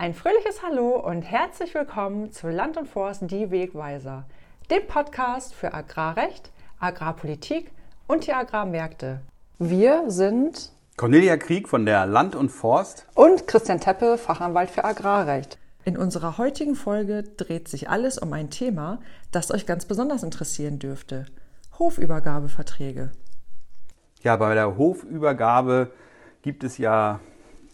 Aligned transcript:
Ein 0.00 0.14
fröhliches 0.14 0.62
Hallo 0.62 0.98
und 0.98 1.20
herzlich 1.20 1.74
willkommen 1.74 2.32
zu 2.32 2.48
Land 2.48 2.78
und 2.78 2.88
Forst 2.88 3.20
die 3.30 3.50
Wegweiser, 3.50 4.24
dem 4.70 4.86
Podcast 4.86 5.52
für 5.52 5.74
Agrarrecht, 5.74 6.52
Agrarpolitik 6.78 7.70
und 8.06 8.26
die 8.26 8.32
Agrarmärkte. 8.32 9.20
Wir 9.58 10.04
sind 10.06 10.72
Cornelia 10.96 11.36
Krieg 11.36 11.68
von 11.68 11.84
der 11.84 12.06
Land 12.06 12.34
und 12.34 12.48
Forst 12.48 13.08
und 13.14 13.46
Christian 13.46 13.78
Teppe, 13.78 14.16
Fachanwalt 14.16 14.70
für 14.70 14.86
Agrarrecht. 14.86 15.58
In 15.84 15.98
unserer 15.98 16.38
heutigen 16.38 16.76
Folge 16.76 17.22
dreht 17.22 17.68
sich 17.68 17.90
alles 17.90 18.16
um 18.16 18.32
ein 18.32 18.48
Thema, 18.48 19.00
das 19.32 19.50
euch 19.50 19.66
ganz 19.66 19.84
besonders 19.84 20.22
interessieren 20.22 20.78
dürfte. 20.78 21.26
Hofübergabeverträge. 21.78 23.12
Ja, 24.22 24.36
bei 24.36 24.54
der 24.54 24.78
Hofübergabe 24.78 25.92
gibt 26.40 26.64
es 26.64 26.78
ja 26.78 27.20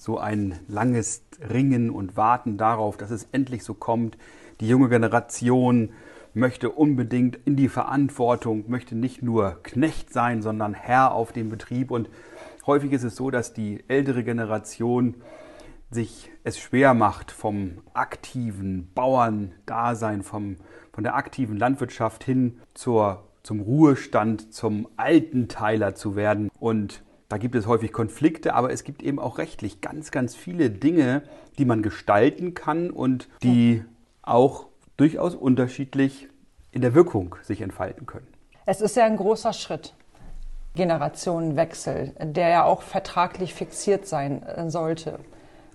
so 0.07 0.19
ein 0.19 0.61
langes 0.69 1.25
Ringen 1.41 1.91
und 1.91 2.17
Warten 2.17 2.57
darauf, 2.57 2.97
dass 2.97 3.11
es 3.11 3.27
endlich 3.33 3.65
so 3.65 3.75
kommt. 3.75 4.17
Die 4.61 4.69
junge 4.69 4.89
Generation 4.89 5.91
möchte 6.33 6.71
unbedingt 6.71 7.41
in 7.45 7.57
die 7.57 7.69
Verantwortung, 7.69 8.65
möchte 8.69 8.95
nicht 8.95 9.23
nur 9.23 9.59
Knecht 9.65 10.13
sein, 10.13 10.43
sondern 10.43 10.75
Herr 10.75 11.13
auf 11.13 11.33
dem 11.33 11.51
Betrieb. 11.51 11.91
Und 11.91 12.09
häufig 12.67 12.93
ist 12.93 13.03
es 13.03 13.17
so, 13.17 13.33
dass 13.33 13.53
die 13.53 13.83
ältere 13.89 14.23
Generation 14.23 15.17
sich 15.91 16.31
es 16.45 16.57
schwer 16.57 16.95
macht, 16.95 17.33
vom 17.33 17.79
aktiven 17.93 18.93
Bauerndasein, 18.95 20.23
vom, 20.23 20.57
von 20.93 21.03
der 21.03 21.17
aktiven 21.17 21.57
Landwirtschaft 21.57 22.23
hin 22.23 22.61
zur, 22.75 23.25
zum 23.43 23.61
Ruhestand, 23.61 24.55
zum 24.55 24.87
alten 24.97 25.49
Teiler 25.49 25.97
zu 25.97 26.15
werden. 26.15 26.49
Und 26.61 27.03
da 27.29 27.39
gibt 27.39 27.55
es 27.55 27.67
häufig 27.67 27.93
Konflikte, 27.93 28.55
aber 28.55 28.73
es 28.73 28.85
gibt 28.85 29.03
eben 29.03 29.19
auch 29.19 29.39
rechtlich 29.39 29.81
ganz, 29.81 30.11
ganz 30.11 30.37
viele 30.37 30.71
Dinge, 30.71 31.23
die 31.59 31.65
man 31.65 31.83
gestalten 31.83 32.55
kann 32.55 32.91
und 32.91 33.29
die 33.43 33.83
auch 34.23 34.67
durchaus 34.97 35.35
unterschiedlich 35.35 36.29
in 36.71 36.83
der 36.83 36.95
Wirkung 36.95 37.37
sich 37.43 37.61
entfalten 37.63 38.07
können. 38.07 38.27
Es 38.65 38.81
ist 38.81 38.97
ja 38.97 39.05
ein 39.05 39.17
großer 39.17 39.53
Schritt. 39.53 39.95
Generationenwechsel, 40.75 42.13
der 42.21 42.49
ja 42.49 42.65
auch 42.65 42.83
vertraglich 42.83 43.55
fixiert 43.55 44.07
sein 44.07 44.43
äh, 44.43 44.71
sollte 44.71 45.19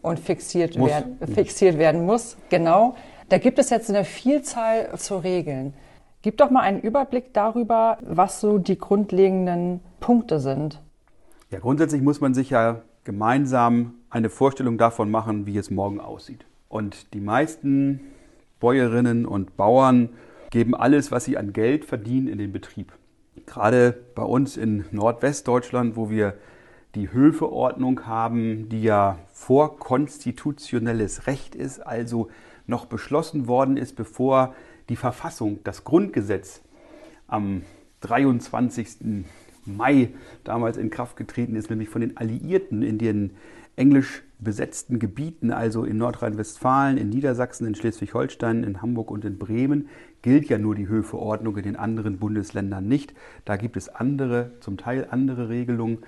und 0.01 0.19
fixiert, 0.19 0.75
werden, 0.77 1.17
fixiert 1.33 1.77
werden 1.77 2.05
muss. 2.05 2.37
Genau. 2.49 2.95
Da 3.29 3.37
gibt 3.39 3.59
es 3.59 3.69
jetzt 3.69 3.89
eine 3.89 4.05
Vielzahl 4.05 4.95
zu 4.97 5.17
regeln. 5.17 5.73
Gib 6.21 6.37
doch 6.37 6.51
mal 6.51 6.61
einen 6.61 6.81
Überblick 6.81 7.33
darüber, 7.33 7.97
was 8.01 8.41
so 8.41 8.59
die 8.59 8.77
grundlegenden 8.77 9.79
Punkte 9.99 10.39
sind. 10.39 10.79
Ja, 11.51 11.59
grundsätzlich 11.59 12.01
muss 12.01 12.21
man 12.21 12.33
sich 12.33 12.49
ja 12.49 12.81
gemeinsam 13.03 13.95
eine 14.09 14.29
Vorstellung 14.29 14.77
davon 14.77 15.11
machen, 15.11 15.45
wie 15.45 15.57
es 15.57 15.69
morgen 15.69 15.99
aussieht. 15.99 16.45
Und 16.69 17.13
die 17.13 17.19
meisten 17.19 17.99
Bäuerinnen 18.61 19.25
und 19.25 19.57
Bauern 19.57 20.09
geben 20.49 20.73
alles, 20.75 21.11
was 21.11 21.25
sie 21.25 21.37
an 21.37 21.51
Geld 21.51 21.83
verdienen, 21.83 22.29
in 22.29 22.37
den 22.37 22.53
Betrieb. 22.53 22.93
Gerade 23.45 23.91
bei 24.15 24.23
uns 24.23 24.55
in 24.55 24.85
Nordwestdeutschland, 24.91 25.97
wo 25.97 26.09
wir 26.09 26.35
die 26.95 27.11
Höfeordnung 27.11 28.05
haben, 28.05 28.69
die 28.69 28.83
ja 28.83 29.19
vorkonstitutionelles 29.33 31.27
Recht 31.27 31.55
ist, 31.55 31.79
also 31.79 32.29
noch 32.65 32.85
beschlossen 32.85 33.47
worden 33.47 33.75
ist, 33.75 33.97
bevor 33.97 34.55
die 34.87 34.95
Verfassung, 34.95 35.59
das 35.65 35.83
Grundgesetz 35.83 36.61
am 37.27 37.63
23. 37.99 39.25
Mai 39.65 40.09
damals 40.43 40.77
in 40.77 40.89
Kraft 40.89 41.17
getreten 41.17 41.55
ist, 41.55 41.69
nämlich 41.69 41.89
von 41.89 42.01
den 42.01 42.17
Alliierten 42.17 42.81
in 42.81 42.97
den 42.97 43.31
englisch 43.75 44.23
besetzten 44.39 44.99
Gebieten, 44.99 45.51
also 45.51 45.83
in 45.83 45.97
Nordrhein-Westfalen, 45.97 46.97
in 46.97 47.09
Niedersachsen, 47.09 47.67
in 47.67 47.75
Schleswig-Holstein, 47.75 48.63
in 48.63 48.81
Hamburg 48.81 49.11
und 49.11 49.23
in 49.23 49.37
Bremen, 49.37 49.87
gilt 50.21 50.49
ja 50.49 50.57
nur 50.57 50.75
die 50.75 50.87
Höfeordnung 50.87 51.57
in 51.57 51.63
den 51.63 51.75
anderen 51.75 52.17
Bundesländern 52.17 52.87
nicht. 52.87 53.13
Da 53.45 53.55
gibt 53.57 53.77
es 53.77 53.89
andere, 53.89 54.51
zum 54.59 54.77
Teil 54.77 55.07
andere 55.09 55.49
Regelungen, 55.49 55.99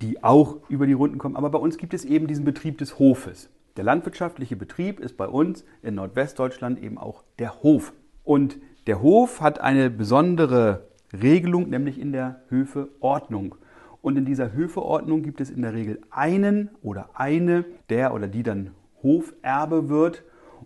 die 0.00 0.22
auch 0.22 0.58
über 0.68 0.86
die 0.86 0.92
Runden 0.92 1.18
kommen. 1.18 1.36
Aber 1.36 1.50
bei 1.50 1.58
uns 1.58 1.76
gibt 1.76 1.94
es 1.94 2.04
eben 2.04 2.26
diesen 2.26 2.44
Betrieb 2.44 2.78
des 2.78 2.98
Hofes. 2.98 3.50
Der 3.76 3.84
landwirtschaftliche 3.84 4.56
Betrieb 4.56 5.00
ist 5.00 5.16
bei 5.16 5.26
uns 5.26 5.64
in 5.82 5.94
Nordwestdeutschland 5.94 6.82
eben 6.82 6.98
auch 6.98 7.24
der 7.38 7.62
Hof. 7.62 7.92
Und 8.24 8.58
der 8.86 9.02
Hof 9.02 9.40
hat 9.40 9.60
eine 9.60 9.90
besondere 9.90 10.88
Regelung, 11.12 11.70
nämlich 11.70 12.00
in 12.00 12.12
der 12.12 12.42
Höfeordnung. 12.48 13.54
Und 14.02 14.16
in 14.16 14.24
dieser 14.24 14.52
Höfeordnung 14.52 15.22
gibt 15.22 15.40
es 15.40 15.50
in 15.50 15.62
der 15.62 15.74
Regel 15.74 16.00
einen 16.10 16.70
oder 16.82 17.10
eine, 17.14 17.64
der 17.88 18.14
oder 18.14 18.28
die 18.28 18.42
dann 18.42 18.70
Hoferbe 19.02 19.88
wird. 19.88 20.22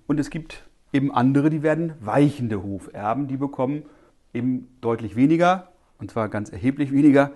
Und 0.06 0.20
es 0.20 0.30
gibt 0.30 0.68
eben 0.92 1.12
andere, 1.12 1.50
die 1.50 1.62
werden 1.62 1.94
weichende 2.00 2.62
Hoferben, 2.62 3.28
die 3.28 3.36
bekommen 3.36 3.84
eben 4.34 4.68
deutlich 4.80 5.16
weniger, 5.16 5.68
und 5.98 6.10
zwar 6.10 6.28
ganz 6.28 6.50
erheblich 6.50 6.92
weniger, 6.92 7.32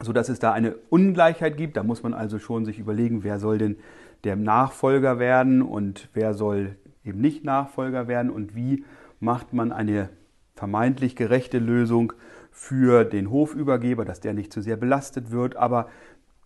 sodass 0.00 0.28
es 0.28 0.38
da 0.38 0.52
eine 0.52 0.74
Ungleichheit 0.90 1.56
gibt. 1.56 1.76
Da 1.76 1.82
muss 1.82 2.02
man 2.02 2.14
also 2.14 2.38
schon 2.38 2.64
sich 2.64 2.78
überlegen, 2.78 3.24
wer 3.24 3.38
soll 3.38 3.58
denn 3.58 3.76
der 4.24 4.36
Nachfolger 4.36 5.18
werden 5.18 5.62
und 5.62 6.08
wer 6.14 6.34
soll 6.34 6.76
eben 7.04 7.20
nicht 7.20 7.44
Nachfolger 7.44 8.08
werden 8.08 8.30
und 8.30 8.54
wie 8.54 8.84
macht 9.20 9.52
man 9.52 9.72
eine 9.72 10.08
vermeintlich 10.54 11.16
gerechte 11.16 11.58
Lösung 11.58 12.12
für 12.50 13.04
den 13.04 13.30
Hofübergeber, 13.30 14.04
dass 14.04 14.20
der 14.20 14.34
nicht 14.34 14.52
zu 14.52 14.60
sehr 14.60 14.76
belastet 14.76 15.30
wird, 15.30 15.56
aber 15.56 15.88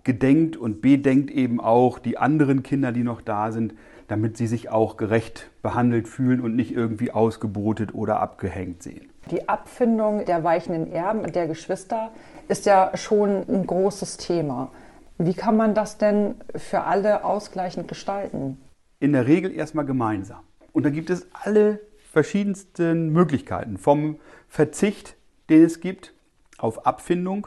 gedenkt 0.04 0.56
und 0.56 0.80
bedenkt 0.80 1.30
eben 1.30 1.60
auch 1.60 1.98
die 1.98 2.16
anderen 2.16 2.62
Kinder, 2.62 2.92
die 2.92 3.02
noch 3.02 3.20
da 3.20 3.52
sind, 3.52 3.74
damit 4.06 4.38
sie 4.38 4.46
sich 4.46 4.70
auch 4.70 4.96
gerecht 4.96 5.50
behandelt 5.60 6.08
fühlen 6.08 6.40
und 6.40 6.56
nicht 6.56 6.72
irgendwie 6.72 7.10
ausgebotet 7.10 7.94
oder 7.94 8.20
abgehängt 8.20 8.82
sehen. 8.82 9.10
Die 9.30 9.48
Abfindung 9.50 10.24
der 10.24 10.42
weichenden 10.42 10.90
Erben 10.90 11.30
der 11.30 11.46
Geschwister 11.46 12.10
ist 12.48 12.64
ja 12.64 12.92
schon 12.94 13.44
ein 13.46 13.66
großes 13.66 14.16
Thema. 14.16 14.70
Wie 15.18 15.34
kann 15.34 15.58
man 15.58 15.74
das 15.74 15.98
denn 15.98 16.36
für 16.54 16.84
alle 16.84 17.24
ausgleichend 17.24 17.88
gestalten? 17.88 18.56
In 19.00 19.12
der 19.12 19.26
Regel 19.26 19.52
erstmal 19.52 19.84
gemeinsam. 19.84 20.40
Und 20.72 20.86
da 20.86 20.90
gibt 20.90 21.10
es 21.10 21.26
alle 21.32 21.80
verschiedensten 22.10 23.10
Möglichkeiten, 23.10 23.76
vom 23.76 24.18
Verzicht 24.48 25.16
den 25.48 25.64
es 25.64 25.80
gibt, 25.80 26.14
auf 26.58 26.86
Abfindung 26.86 27.46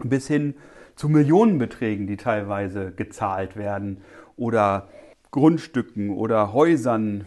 bis 0.00 0.26
hin 0.26 0.54
zu 0.96 1.08
Millionenbeträgen, 1.08 2.06
die 2.06 2.16
teilweise 2.16 2.92
gezahlt 2.92 3.56
werden 3.56 3.98
oder 4.36 4.88
Grundstücken 5.30 6.10
oder 6.10 6.52
Häusern, 6.52 7.24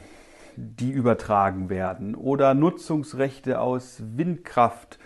die 0.57 0.91
übertragen 0.91 1.69
werden 1.69 2.15
oder 2.15 2.53
Nutzungsrechte 2.53 3.59
aus 3.61 4.03
Windkraft, 4.15 4.99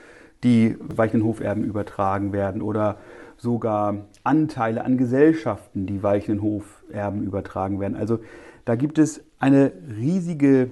die 0.43 0.75
Weichenhoferben 0.79 1.63
übertragen 1.63 2.33
werden 2.33 2.61
oder 2.61 2.97
sogar 3.37 4.05
Anteile 4.23 4.83
an 4.83 4.97
Gesellschaften, 4.97 5.85
die 5.85 6.01
Weichenhoferben 6.01 7.23
übertragen 7.23 7.79
werden. 7.79 7.95
Also 7.95 8.19
da 8.63 8.75
gibt 8.75 8.97
es 8.97 9.23
eine 9.39 9.71
riesige 9.97 10.71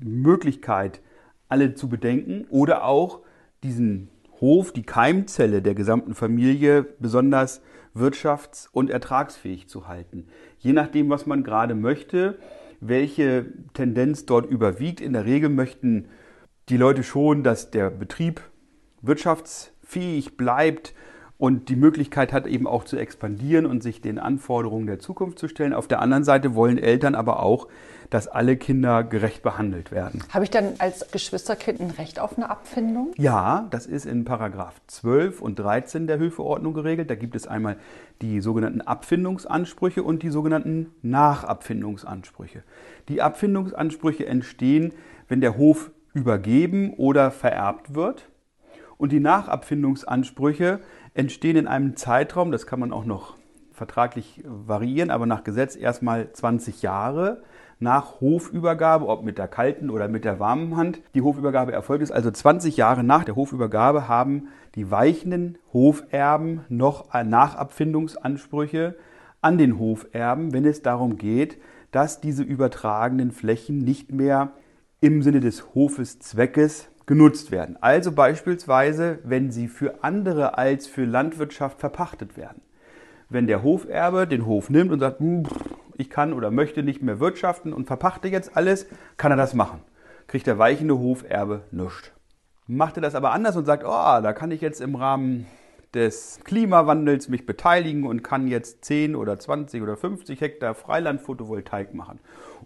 Möglichkeit, 0.00 1.00
alle 1.48 1.74
zu 1.74 1.88
bedenken 1.88 2.46
oder 2.50 2.84
auch 2.84 3.20
diesen 3.62 4.08
Hof, 4.40 4.72
die 4.72 4.82
Keimzelle 4.82 5.62
der 5.62 5.74
gesamten 5.74 6.14
Familie 6.14 6.82
besonders 6.98 7.62
wirtschafts- 7.94 8.68
und 8.70 8.90
ertragsfähig 8.90 9.68
zu 9.68 9.88
halten. 9.88 10.26
Je 10.58 10.72
nachdem, 10.72 11.08
was 11.08 11.26
man 11.26 11.42
gerade 11.42 11.74
möchte, 11.74 12.38
welche 12.80 13.46
Tendenz 13.72 14.26
dort 14.26 14.46
überwiegt. 14.46 15.00
In 15.00 15.14
der 15.14 15.24
Regel 15.24 15.48
möchten 15.48 16.08
die 16.68 16.76
Leute 16.76 17.02
schon, 17.02 17.42
dass 17.42 17.70
der 17.70 17.90
Betrieb 17.90 18.42
wirtschaftsfähig 19.00 20.36
bleibt 20.36 20.94
und 21.38 21.68
die 21.68 21.76
Möglichkeit 21.76 22.32
hat 22.32 22.46
eben 22.46 22.66
auch 22.66 22.84
zu 22.84 22.96
expandieren 22.96 23.66
und 23.66 23.82
sich 23.82 24.00
den 24.00 24.18
Anforderungen 24.18 24.86
der 24.86 24.98
Zukunft 24.98 25.38
zu 25.38 25.48
stellen. 25.48 25.74
Auf 25.74 25.86
der 25.86 26.00
anderen 26.00 26.24
Seite 26.24 26.54
wollen 26.54 26.78
Eltern 26.78 27.14
aber 27.14 27.42
auch, 27.42 27.68
dass 28.08 28.28
alle 28.28 28.56
Kinder 28.56 29.04
gerecht 29.04 29.42
behandelt 29.42 29.90
werden. 29.90 30.22
Habe 30.32 30.44
ich 30.44 30.50
dann 30.50 30.74
als 30.78 31.10
Geschwisterkind 31.10 31.80
ein 31.80 31.90
Recht 31.90 32.20
auf 32.20 32.36
eine 32.36 32.48
Abfindung? 32.48 33.12
Ja, 33.16 33.66
das 33.70 33.86
ist 33.86 34.06
in 34.06 34.24
Paragraph 34.24 34.80
12 34.86 35.42
und 35.42 35.58
13 35.58 36.06
der 36.06 36.18
Höfeordnung 36.18 36.72
geregelt. 36.72 37.10
Da 37.10 37.16
gibt 37.16 37.36
es 37.36 37.46
einmal 37.46 37.76
die 38.22 38.40
sogenannten 38.40 38.80
Abfindungsansprüche 38.80 40.02
und 40.02 40.22
die 40.22 40.30
sogenannten 40.30 40.92
Nachabfindungsansprüche. 41.02 42.62
Die 43.08 43.20
Abfindungsansprüche 43.20 44.26
entstehen, 44.26 44.94
wenn 45.28 45.40
der 45.40 45.56
Hof 45.56 45.90
übergeben 46.14 46.94
oder 46.94 47.30
vererbt 47.30 47.94
wird. 47.94 48.30
Und 48.98 49.12
die 49.12 49.20
Nachabfindungsansprüche 49.20 50.80
entstehen 51.16 51.56
in 51.56 51.66
einem 51.66 51.96
Zeitraum, 51.96 52.52
das 52.52 52.66
kann 52.66 52.80
man 52.80 52.92
auch 52.92 53.04
noch 53.04 53.36
vertraglich 53.72 54.42
variieren, 54.44 55.10
aber 55.10 55.26
nach 55.26 55.44
Gesetz 55.44 55.76
erstmal 55.76 56.32
20 56.32 56.82
Jahre 56.82 57.42
nach 57.78 58.20
Hofübergabe, 58.20 59.06
ob 59.06 59.22
mit 59.22 59.36
der 59.36 59.48
kalten 59.48 59.90
oder 59.90 60.08
mit 60.08 60.24
der 60.24 60.40
warmen 60.40 60.76
Hand, 60.76 61.00
die 61.14 61.20
Hofübergabe 61.20 61.72
erfolgt 61.72 62.02
ist. 62.02 62.10
Also 62.10 62.30
20 62.30 62.78
Jahre 62.78 63.04
nach 63.04 63.24
der 63.24 63.36
Hofübergabe 63.36 64.08
haben 64.08 64.48
die 64.74 64.90
weichenden 64.90 65.58
Hoferben 65.74 66.64
noch 66.70 67.12
Nachabfindungsansprüche 67.12 68.96
an 69.42 69.58
den 69.58 69.78
Hoferben, 69.78 70.54
wenn 70.54 70.64
es 70.64 70.80
darum 70.80 71.18
geht, 71.18 71.58
dass 71.92 72.20
diese 72.20 72.42
übertragenen 72.42 73.30
Flächen 73.30 73.78
nicht 73.78 74.10
mehr 74.10 74.52
im 75.00 75.22
Sinne 75.22 75.40
des 75.40 75.74
Hofes 75.74 76.18
Zweckes 76.18 76.88
genutzt 77.06 77.50
werden. 77.50 77.76
Also 77.80 78.12
beispielsweise, 78.12 79.20
wenn 79.22 79.50
sie 79.50 79.68
für 79.68 80.02
andere 80.02 80.58
als 80.58 80.86
für 80.86 81.04
Landwirtschaft 81.04 81.80
verpachtet 81.80 82.36
werden. 82.36 82.60
Wenn 83.28 83.46
der 83.46 83.62
Hoferbe 83.62 84.26
den 84.26 84.46
Hof 84.46 84.70
nimmt 84.70 84.92
und 84.92 85.00
sagt, 85.00 85.20
hm, 85.20 85.44
ich 85.96 86.10
kann 86.10 86.32
oder 86.32 86.50
möchte 86.50 86.82
nicht 86.82 87.02
mehr 87.02 87.20
wirtschaften 87.20 87.72
und 87.72 87.86
verpachte 87.86 88.28
jetzt 88.28 88.56
alles, 88.56 88.86
kann 89.16 89.32
er 89.32 89.36
das 89.36 89.54
machen. 89.54 89.80
Kriegt 90.26 90.46
der 90.46 90.58
weichende 90.58 90.98
Hoferbe 90.98 91.62
nichts. 91.70 92.12
Macht 92.66 92.96
er 92.98 93.02
das 93.02 93.14
aber 93.14 93.32
anders 93.32 93.56
und 93.56 93.64
sagt, 93.64 93.84
oh, 93.84 94.20
da 94.20 94.32
kann 94.32 94.50
ich 94.50 94.60
jetzt 94.60 94.80
im 94.80 94.96
Rahmen 94.96 95.46
des 95.96 96.40
Klimawandels 96.44 97.28
mich 97.28 97.46
beteiligen 97.46 98.04
und 98.04 98.22
kann 98.22 98.46
jetzt 98.46 98.84
10 98.84 99.16
oder 99.16 99.38
20 99.38 99.82
oder 99.82 99.96
50 99.96 100.40
Hektar 100.40 100.74
Freiland-Photovoltaik 100.74 101.94
machen. 101.94 102.20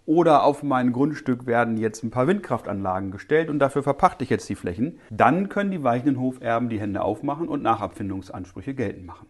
Oder 0.04 0.44
auf 0.44 0.62
mein 0.62 0.92
Grundstück 0.92 1.46
werden 1.46 1.76
jetzt 1.76 2.02
ein 2.02 2.10
paar 2.10 2.26
Windkraftanlagen 2.26 3.12
gestellt 3.12 3.48
und 3.48 3.60
dafür 3.60 3.82
verpachte 3.82 4.24
ich 4.24 4.30
jetzt 4.30 4.48
die 4.48 4.56
Flächen. 4.56 4.98
Dann 5.10 5.48
können 5.48 5.70
die 5.70 5.84
weichenden 5.84 6.20
Hoferben 6.20 6.68
die 6.68 6.80
Hände 6.80 7.02
aufmachen 7.02 7.48
und 7.48 7.62
Nachabfindungsansprüche 7.62 8.74
geltend 8.74 9.06
machen. 9.06 9.28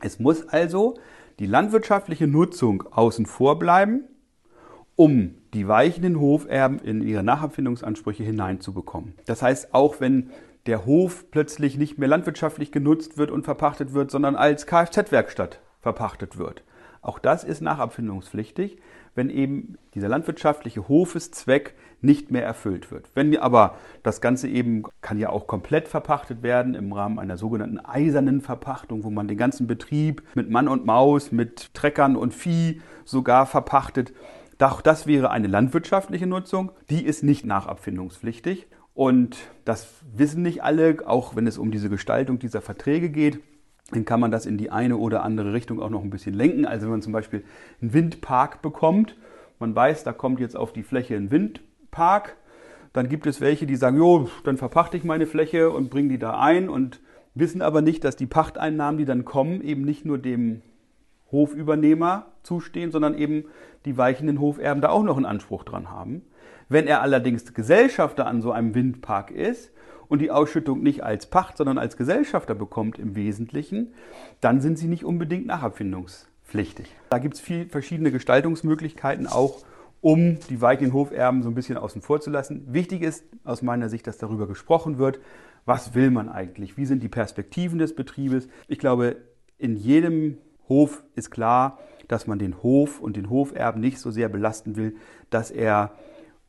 Es 0.00 0.18
muss 0.20 0.48
also 0.48 0.94
die 1.40 1.46
landwirtschaftliche 1.46 2.26
Nutzung 2.26 2.84
außen 2.90 3.26
vor 3.26 3.58
bleiben, 3.58 4.04
um 4.94 5.34
die 5.54 5.66
weichenden 5.66 6.20
Hoferben 6.20 6.78
in 6.78 7.02
ihre 7.02 7.24
Nachabfindungsansprüche 7.24 8.22
hineinzubekommen. 8.22 9.14
Das 9.26 9.42
heißt, 9.42 9.74
auch 9.74 10.00
wenn 10.00 10.30
der 10.66 10.84
Hof 10.86 11.30
plötzlich 11.30 11.78
nicht 11.78 11.98
mehr 11.98 12.08
landwirtschaftlich 12.08 12.72
genutzt 12.72 13.18
wird 13.18 13.30
und 13.30 13.44
verpachtet 13.44 13.92
wird, 13.92 14.10
sondern 14.10 14.36
als 14.36 14.66
Kfz-Werkstatt 14.66 15.60
verpachtet 15.80 16.38
wird. 16.38 16.62
Auch 17.02 17.18
das 17.18 17.44
ist 17.44 17.62
nachabfindungspflichtig, 17.62 18.76
wenn 19.14 19.30
eben 19.30 19.78
dieser 19.94 20.08
landwirtschaftliche 20.08 20.86
Hofeszweck 20.88 21.74
nicht 22.02 22.30
mehr 22.30 22.44
erfüllt 22.44 22.90
wird. 22.90 23.10
Wenn 23.14 23.36
aber 23.38 23.76
das 24.02 24.20
Ganze 24.20 24.48
eben 24.48 24.84
kann 25.00 25.18
ja 25.18 25.30
auch 25.30 25.46
komplett 25.46 25.88
verpachtet 25.88 26.42
werden 26.42 26.74
im 26.74 26.92
Rahmen 26.92 27.18
einer 27.18 27.36
sogenannten 27.36 27.78
eisernen 27.78 28.40
Verpachtung, 28.40 29.04
wo 29.04 29.10
man 29.10 29.28
den 29.28 29.38
ganzen 29.38 29.66
Betrieb 29.66 30.22
mit 30.34 30.50
Mann 30.50 30.68
und 30.68 30.86
Maus, 30.86 31.32
mit 31.32 31.72
Treckern 31.74 32.16
und 32.16 32.34
Vieh 32.34 32.80
sogar 33.04 33.46
verpachtet. 33.46 34.12
Auch 34.58 34.82
das 34.82 35.06
wäre 35.06 35.30
eine 35.30 35.48
landwirtschaftliche 35.48 36.26
Nutzung, 36.26 36.72
die 36.90 37.04
ist 37.04 37.22
nicht 37.22 37.46
nachabfindungspflichtig. 37.46 38.66
Und 39.00 39.38
das 39.64 39.94
wissen 40.14 40.42
nicht 40.42 40.62
alle, 40.62 40.98
auch 41.06 41.34
wenn 41.34 41.46
es 41.46 41.56
um 41.56 41.70
diese 41.70 41.88
Gestaltung 41.88 42.38
dieser 42.38 42.60
Verträge 42.60 43.08
geht. 43.08 43.40
Dann 43.92 44.04
kann 44.04 44.20
man 44.20 44.30
das 44.30 44.44
in 44.44 44.58
die 44.58 44.70
eine 44.70 44.98
oder 44.98 45.22
andere 45.22 45.54
Richtung 45.54 45.80
auch 45.80 45.88
noch 45.88 46.04
ein 46.04 46.10
bisschen 46.10 46.34
lenken. 46.34 46.66
Also 46.66 46.82
wenn 46.82 46.90
man 46.90 47.00
zum 47.00 47.14
Beispiel 47.14 47.42
einen 47.80 47.94
Windpark 47.94 48.60
bekommt, 48.60 49.16
man 49.58 49.74
weiß, 49.74 50.04
da 50.04 50.12
kommt 50.12 50.38
jetzt 50.38 50.54
auf 50.54 50.74
die 50.74 50.82
Fläche 50.82 51.16
ein 51.16 51.30
Windpark, 51.30 52.36
dann 52.92 53.08
gibt 53.08 53.26
es 53.26 53.40
welche, 53.40 53.64
die 53.64 53.76
sagen, 53.76 53.96
jo, 53.96 54.28
dann 54.44 54.58
verpachte 54.58 54.98
ich 54.98 55.04
meine 55.04 55.24
Fläche 55.24 55.70
und 55.70 55.88
bringe 55.88 56.10
die 56.10 56.18
da 56.18 56.38
ein 56.38 56.68
und 56.68 57.00
wissen 57.34 57.62
aber 57.62 57.80
nicht, 57.80 58.04
dass 58.04 58.16
die 58.16 58.26
Pachteinnahmen, 58.26 58.98
die 58.98 59.06
dann 59.06 59.24
kommen, 59.24 59.62
eben 59.62 59.80
nicht 59.80 60.04
nur 60.04 60.18
dem 60.18 60.60
Hofübernehmer 61.32 62.26
zustehen, 62.42 62.90
sondern 62.90 63.16
eben 63.16 63.46
die 63.86 63.96
weichenden 63.96 64.40
Hoferben 64.40 64.82
da 64.82 64.90
auch 64.90 65.04
noch 65.04 65.16
einen 65.16 65.24
Anspruch 65.24 65.64
dran 65.64 65.88
haben. 65.88 66.20
Wenn 66.70 66.86
er 66.86 67.02
allerdings 67.02 67.52
Gesellschafter 67.52 68.26
an 68.26 68.42
so 68.42 68.52
einem 68.52 68.76
Windpark 68.76 69.32
ist 69.32 69.72
und 70.06 70.20
die 70.20 70.30
Ausschüttung 70.30 70.84
nicht 70.84 71.02
als 71.02 71.26
Pacht, 71.26 71.56
sondern 71.56 71.78
als 71.78 71.96
Gesellschafter 71.96 72.54
bekommt 72.54 72.96
im 72.96 73.16
Wesentlichen, 73.16 73.92
dann 74.40 74.60
sind 74.60 74.78
sie 74.78 74.86
nicht 74.86 75.04
unbedingt 75.04 75.46
nachabfindungspflichtig. 75.46 76.86
Da 77.10 77.18
gibt 77.18 77.34
es 77.34 77.40
viele 77.40 77.66
verschiedene 77.66 78.12
Gestaltungsmöglichkeiten 78.12 79.26
auch, 79.26 79.64
um 80.00 80.38
die 80.48 80.62
weichen 80.62 80.92
Hoferben 80.92 81.42
so 81.42 81.48
ein 81.48 81.56
bisschen 81.56 81.76
außen 81.76 82.02
vor 82.02 82.20
zu 82.20 82.30
lassen. 82.30 82.72
Wichtig 82.72 83.02
ist 83.02 83.24
aus 83.42 83.62
meiner 83.62 83.88
Sicht, 83.88 84.06
dass 84.06 84.18
darüber 84.18 84.46
gesprochen 84.46 84.98
wird, 84.98 85.18
was 85.64 85.96
will 85.96 86.12
man 86.12 86.28
eigentlich, 86.28 86.76
wie 86.76 86.86
sind 86.86 87.02
die 87.02 87.08
Perspektiven 87.08 87.80
des 87.80 87.96
Betriebes. 87.96 88.46
Ich 88.68 88.78
glaube, 88.78 89.16
in 89.58 89.74
jedem 89.74 90.38
Hof 90.68 91.02
ist 91.16 91.32
klar, 91.32 91.80
dass 92.06 92.28
man 92.28 92.38
den 92.38 92.62
Hof 92.62 93.00
und 93.00 93.16
den 93.16 93.28
Hoferben 93.28 93.80
nicht 93.80 93.98
so 93.98 94.12
sehr 94.12 94.28
belasten 94.28 94.76
will, 94.76 94.94
dass 95.30 95.50
er 95.50 95.90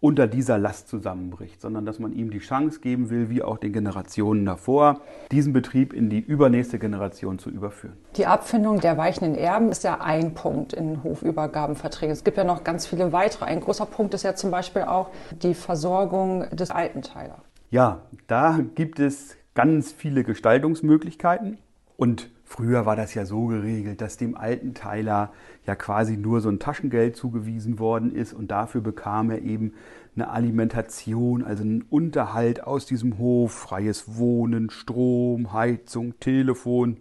unter 0.01 0.27
dieser 0.27 0.57
Last 0.57 0.89
zusammenbricht, 0.89 1.61
sondern 1.61 1.85
dass 1.85 1.99
man 1.99 2.11
ihm 2.11 2.31
die 2.31 2.39
Chance 2.39 2.81
geben 2.81 3.09
will, 3.11 3.29
wie 3.29 3.43
auch 3.43 3.59
den 3.59 3.71
Generationen 3.71 4.45
davor, 4.45 4.99
diesen 5.31 5.53
Betrieb 5.53 5.93
in 5.93 6.09
die 6.09 6.19
übernächste 6.19 6.79
Generation 6.79 7.37
zu 7.37 7.51
überführen. 7.51 7.95
Die 8.17 8.25
Abfindung 8.25 8.81
der 8.81 8.97
weichenden 8.97 9.35
Erben 9.35 9.69
ist 9.69 9.83
ja 9.83 10.01
ein 10.01 10.33
Punkt 10.33 10.73
in 10.73 11.03
Hofübergabenverträgen. 11.03 12.11
Es 12.11 12.23
gibt 12.23 12.37
ja 12.37 12.43
noch 12.43 12.63
ganz 12.63 12.87
viele 12.87 13.13
weitere. 13.13 13.45
Ein 13.45 13.61
großer 13.61 13.85
Punkt 13.85 14.15
ist 14.15 14.23
ja 14.23 14.33
zum 14.33 14.49
Beispiel 14.49 14.81
auch 14.81 15.11
die 15.43 15.53
Versorgung 15.53 16.49
des 16.49 16.71
Altenteiler. 16.71 17.43
Ja, 17.69 18.01
da 18.25 18.59
gibt 18.75 18.99
es 18.99 19.37
ganz 19.53 19.91
viele 19.91 20.23
Gestaltungsmöglichkeiten 20.23 21.59
und 22.01 22.31
Früher 22.51 22.85
war 22.85 22.97
das 22.97 23.13
ja 23.13 23.25
so 23.25 23.45
geregelt, 23.45 24.01
dass 24.01 24.17
dem 24.17 24.35
alten 24.35 24.73
Teiler 24.73 25.31
ja 25.65 25.73
quasi 25.73 26.17
nur 26.17 26.41
so 26.41 26.49
ein 26.49 26.59
Taschengeld 26.59 27.15
zugewiesen 27.15 27.79
worden 27.79 28.13
ist. 28.13 28.33
Und 28.33 28.51
dafür 28.51 28.81
bekam 28.81 29.31
er 29.31 29.41
eben 29.41 29.71
eine 30.17 30.29
Alimentation, 30.29 31.45
also 31.45 31.63
einen 31.63 31.83
Unterhalt 31.83 32.65
aus 32.65 32.85
diesem 32.85 33.17
Hof, 33.19 33.53
freies 33.53 34.17
Wohnen, 34.17 34.69
Strom, 34.69 35.53
Heizung, 35.53 36.19
Telefon, 36.19 36.97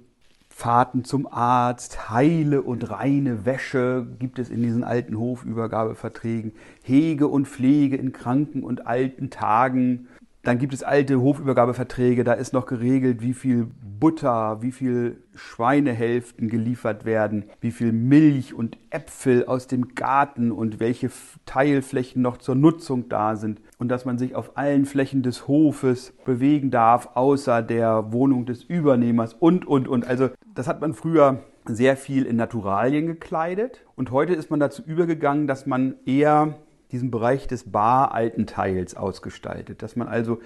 Fahrten 0.49 1.03
zum 1.03 1.27
Arzt, 1.27 2.11
heile 2.11 2.63
und 2.63 2.89
reine 2.89 3.45
Wäsche 3.45 4.07
gibt 4.21 4.39
es 4.39 4.51
in 4.51 4.63
diesen 4.63 4.85
alten 4.85 5.19
Hofübergabeverträgen, 5.19 6.53
Hege 6.85 7.27
und 7.27 7.49
Pflege 7.49 7.97
in 7.97 8.13
kranken 8.13 8.63
und 8.63 8.87
alten 8.87 9.31
Tagen, 9.31 10.07
dann 10.43 10.59
gibt 10.59 10.73
es 10.73 10.83
alte 10.83 11.21
Hofübergabeverträge, 11.21 12.25
da 12.25 12.33
ist 12.33 12.55
noch 12.55 12.65
geregelt, 12.65 13.21
wie 13.21 13.35
viel 13.35 13.69
Butter, 14.01 14.63
wie 14.63 14.73
viel 14.73 15.23
Schweinehälften 15.35 16.49
geliefert 16.49 17.05
werden, 17.05 17.45
wie 17.61 17.71
viel 17.71 17.93
Milch 17.93 18.55
und 18.55 18.79
Äpfel 18.89 19.45
aus 19.45 19.67
dem 19.67 19.95
Garten 19.95 20.51
und 20.51 20.81
welche 20.81 21.11
Teilflächen 21.45 22.23
noch 22.23 22.39
zur 22.39 22.55
Nutzung 22.55 23.11
da 23.11 23.37
sind 23.37 23.61
und 23.79 23.89
dass 23.89 24.07
man 24.07 24.17
sich 24.17 24.35
auf 24.35 24.57
allen 24.57 24.87
Flächen 24.87 25.23
des 25.23 25.47
Hofes 25.47 26.15
bewegen 26.25 26.71
darf, 26.71 27.11
außer 27.15 27.63
der 27.63 28.13
Wohnung 28.13 28.47
des 28.47 28.65
Übernehmers 28.65 29.35
und, 29.35 29.67
und, 29.67 29.89
und. 29.89 30.07
Also 30.07 30.31
das 30.55 30.67
hat 30.67 30.81
man 30.81 30.95
früher 30.95 31.41
sehr 31.67 31.99
viel 31.99 32.25
in 32.25 32.37
Naturalien 32.37 33.07
gekleidet 33.07 33.85
und 33.95 34.11
heute 34.11 34.33
ist 34.33 34.51
man 34.51 34.61
dazu 34.61 34.83
übergegangen, 34.83 35.47
dass 35.47 35.67
man 35.67 35.97
eher 36.07 36.55
diesen 36.93 37.11
Bereich 37.11 37.47
des 37.47 37.71
bar-alten 37.71 38.47
Teils 38.47 38.97
ausgestaltet. 38.97 39.83
Dass 39.83 39.97
man 39.97 40.09
also 40.09 40.41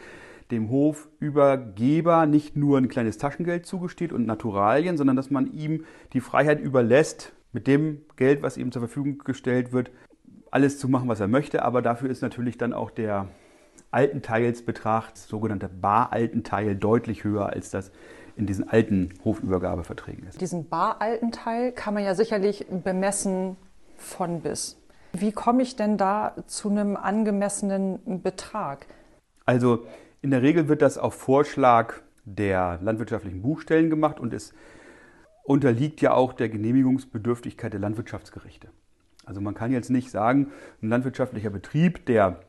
dem 0.50 0.70
Hofübergeber 0.70 2.26
nicht 2.26 2.56
nur 2.56 2.78
ein 2.78 2.88
kleines 2.88 3.18
Taschengeld 3.18 3.66
zugesteht 3.66 4.12
und 4.12 4.26
Naturalien, 4.26 4.96
sondern 4.96 5.16
dass 5.16 5.30
man 5.30 5.52
ihm 5.52 5.84
die 6.12 6.20
Freiheit 6.20 6.60
überlässt, 6.60 7.32
mit 7.52 7.66
dem 7.66 8.02
Geld, 8.16 8.42
was 8.42 8.56
ihm 8.56 8.72
zur 8.72 8.80
Verfügung 8.82 9.18
gestellt 9.18 9.72
wird, 9.72 9.90
alles 10.50 10.78
zu 10.78 10.88
machen, 10.88 11.08
was 11.08 11.20
er 11.20 11.28
möchte. 11.28 11.62
Aber 11.64 11.82
dafür 11.82 12.10
ist 12.10 12.20
natürlich 12.20 12.58
dann 12.58 12.72
auch 12.72 12.90
der 12.90 13.28
alten 13.90 14.22
Teilsbetrag, 14.22 15.16
sogenannte 15.16 15.68
bar-alten 15.68 16.42
Teil, 16.42 16.74
deutlich 16.74 17.24
höher 17.24 17.50
als 17.50 17.70
das 17.70 17.92
in 18.36 18.46
diesen 18.46 18.68
alten 18.68 19.14
Hofübergabeverträgen 19.24 20.26
ist. 20.26 20.40
Diesen 20.40 20.68
bar-alten 20.68 21.30
Teil 21.30 21.70
kann 21.70 21.94
man 21.94 22.04
ja 22.04 22.16
sicherlich 22.16 22.66
bemessen 22.68 23.56
von 23.96 24.40
bis. 24.40 24.76
Wie 25.16 25.30
komme 25.30 25.62
ich 25.62 25.76
denn 25.76 25.96
da 25.96 26.34
zu 26.48 26.68
einem 26.68 26.96
angemessenen 26.96 28.20
Betrag? 28.20 28.86
Also 29.46 29.86
in 30.22 30.32
der 30.32 30.42
Regel 30.42 30.66
wird 30.66 30.82
das 30.82 30.98
auf 30.98 31.14
Vorschlag 31.14 31.94
der 32.24 32.80
landwirtschaftlichen 32.82 33.40
Buchstellen 33.40 33.90
gemacht 33.90 34.18
und 34.18 34.34
es 34.34 34.52
unterliegt 35.44 36.00
ja 36.00 36.14
auch 36.14 36.32
der 36.32 36.48
Genehmigungsbedürftigkeit 36.48 37.72
der 37.72 37.78
Landwirtschaftsgerichte. 37.78 38.68
Also 39.24 39.40
man 39.40 39.54
kann 39.54 39.70
jetzt 39.70 39.88
nicht 39.88 40.10
sagen, 40.10 40.50
ein 40.82 40.88
landwirtschaftlicher 40.88 41.50
Betrieb, 41.50 42.06
der 42.06 42.40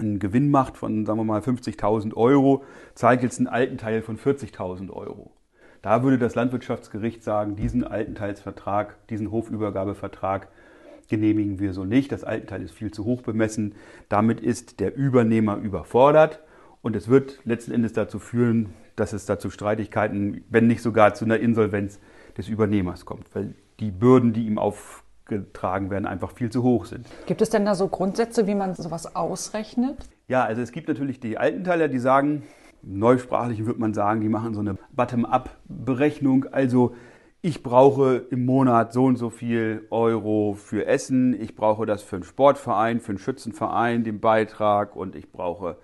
einen 0.00 0.18
Gewinn 0.18 0.50
macht 0.50 0.76
von, 0.76 1.06
sagen 1.06 1.20
wir 1.20 1.24
mal, 1.24 1.40
50.000 1.40 2.14
Euro, 2.14 2.64
zahlt 2.94 3.22
jetzt 3.22 3.38
einen 3.38 3.46
alten 3.46 3.78
Teil 3.78 4.02
von 4.02 4.18
40.000 4.18 4.90
Euro. 4.90 5.30
Da 5.82 6.02
würde 6.02 6.18
das 6.18 6.34
Landwirtschaftsgericht 6.34 7.22
sagen, 7.22 7.54
diesen 7.54 7.84
Altenteilsvertrag, 7.84 9.06
diesen 9.06 9.30
Hofübergabevertrag 9.30 10.48
genehmigen 11.08 11.58
wir 11.58 11.72
so 11.72 11.84
nicht. 11.84 12.12
Das 12.12 12.24
Altenteil 12.24 12.62
ist 12.62 12.72
viel 12.72 12.90
zu 12.90 13.04
hoch 13.04 13.22
bemessen. 13.22 13.74
Damit 14.08 14.40
ist 14.40 14.80
der 14.80 14.96
Übernehmer 14.96 15.56
überfordert 15.56 16.40
und 16.82 16.96
es 16.96 17.08
wird 17.08 17.40
letzten 17.44 17.72
Endes 17.72 17.92
dazu 17.92 18.18
führen, 18.18 18.70
dass 18.96 19.12
es 19.12 19.26
dazu 19.26 19.50
Streitigkeiten, 19.50 20.44
wenn 20.48 20.66
nicht 20.66 20.82
sogar 20.82 21.14
zu 21.14 21.24
einer 21.24 21.38
Insolvenz 21.38 22.00
des 22.36 22.48
Übernehmers 22.48 23.04
kommt, 23.04 23.34
weil 23.34 23.54
die 23.80 23.90
Bürden, 23.90 24.32
die 24.32 24.46
ihm 24.46 24.58
aufgetragen 24.58 25.90
werden, 25.90 26.06
einfach 26.06 26.32
viel 26.32 26.50
zu 26.50 26.62
hoch 26.62 26.86
sind. 26.86 27.06
Gibt 27.26 27.42
es 27.42 27.50
denn 27.50 27.64
da 27.64 27.74
so 27.74 27.88
Grundsätze, 27.88 28.46
wie 28.46 28.54
man 28.54 28.74
sowas 28.74 29.14
ausrechnet? 29.14 29.96
Ja, 30.26 30.44
also 30.44 30.62
es 30.62 30.72
gibt 30.72 30.88
natürlich 30.88 31.20
die 31.20 31.38
Altenteiler, 31.38 31.88
die 31.88 31.98
sagen, 31.98 32.42
neusprachlich 32.82 33.64
wird 33.66 33.78
man 33.78 33.94
sagen, 33.94 34.20
die 34.20 34.28
machen 34.28 34.54
so 34.54 34.60
eine 34.60 34.76
Bottom-up-Berechnung. 34.92 36.46
Also 36.52 36.94
ich 37.40 37.62
brauche 37.62 38.26
im 38.30 38.44
Monat 38.44 38.92
so 38.92 39.04
und 39.04 39.16
so 39.16 39.30
viel 39.30 39.86
Euro 39.90 40.54
für 40.54 40.86
Essen, 40.86 41.40
ich 41.40 41.54
brauche 41.54 41.86
das 41.86 42.02
für 42.02 42.16
einen 42.16 42.24
Sportverein, 42.24 43.00
für 43.00 43.10
einen 43.10 43.18
Schützenverein, 43.18 44.02
den 44.02 44.20
Beitrag 44.20 44.96
und 44.96 45.14
ich 45.14 45.30
brauche 45.30 45.76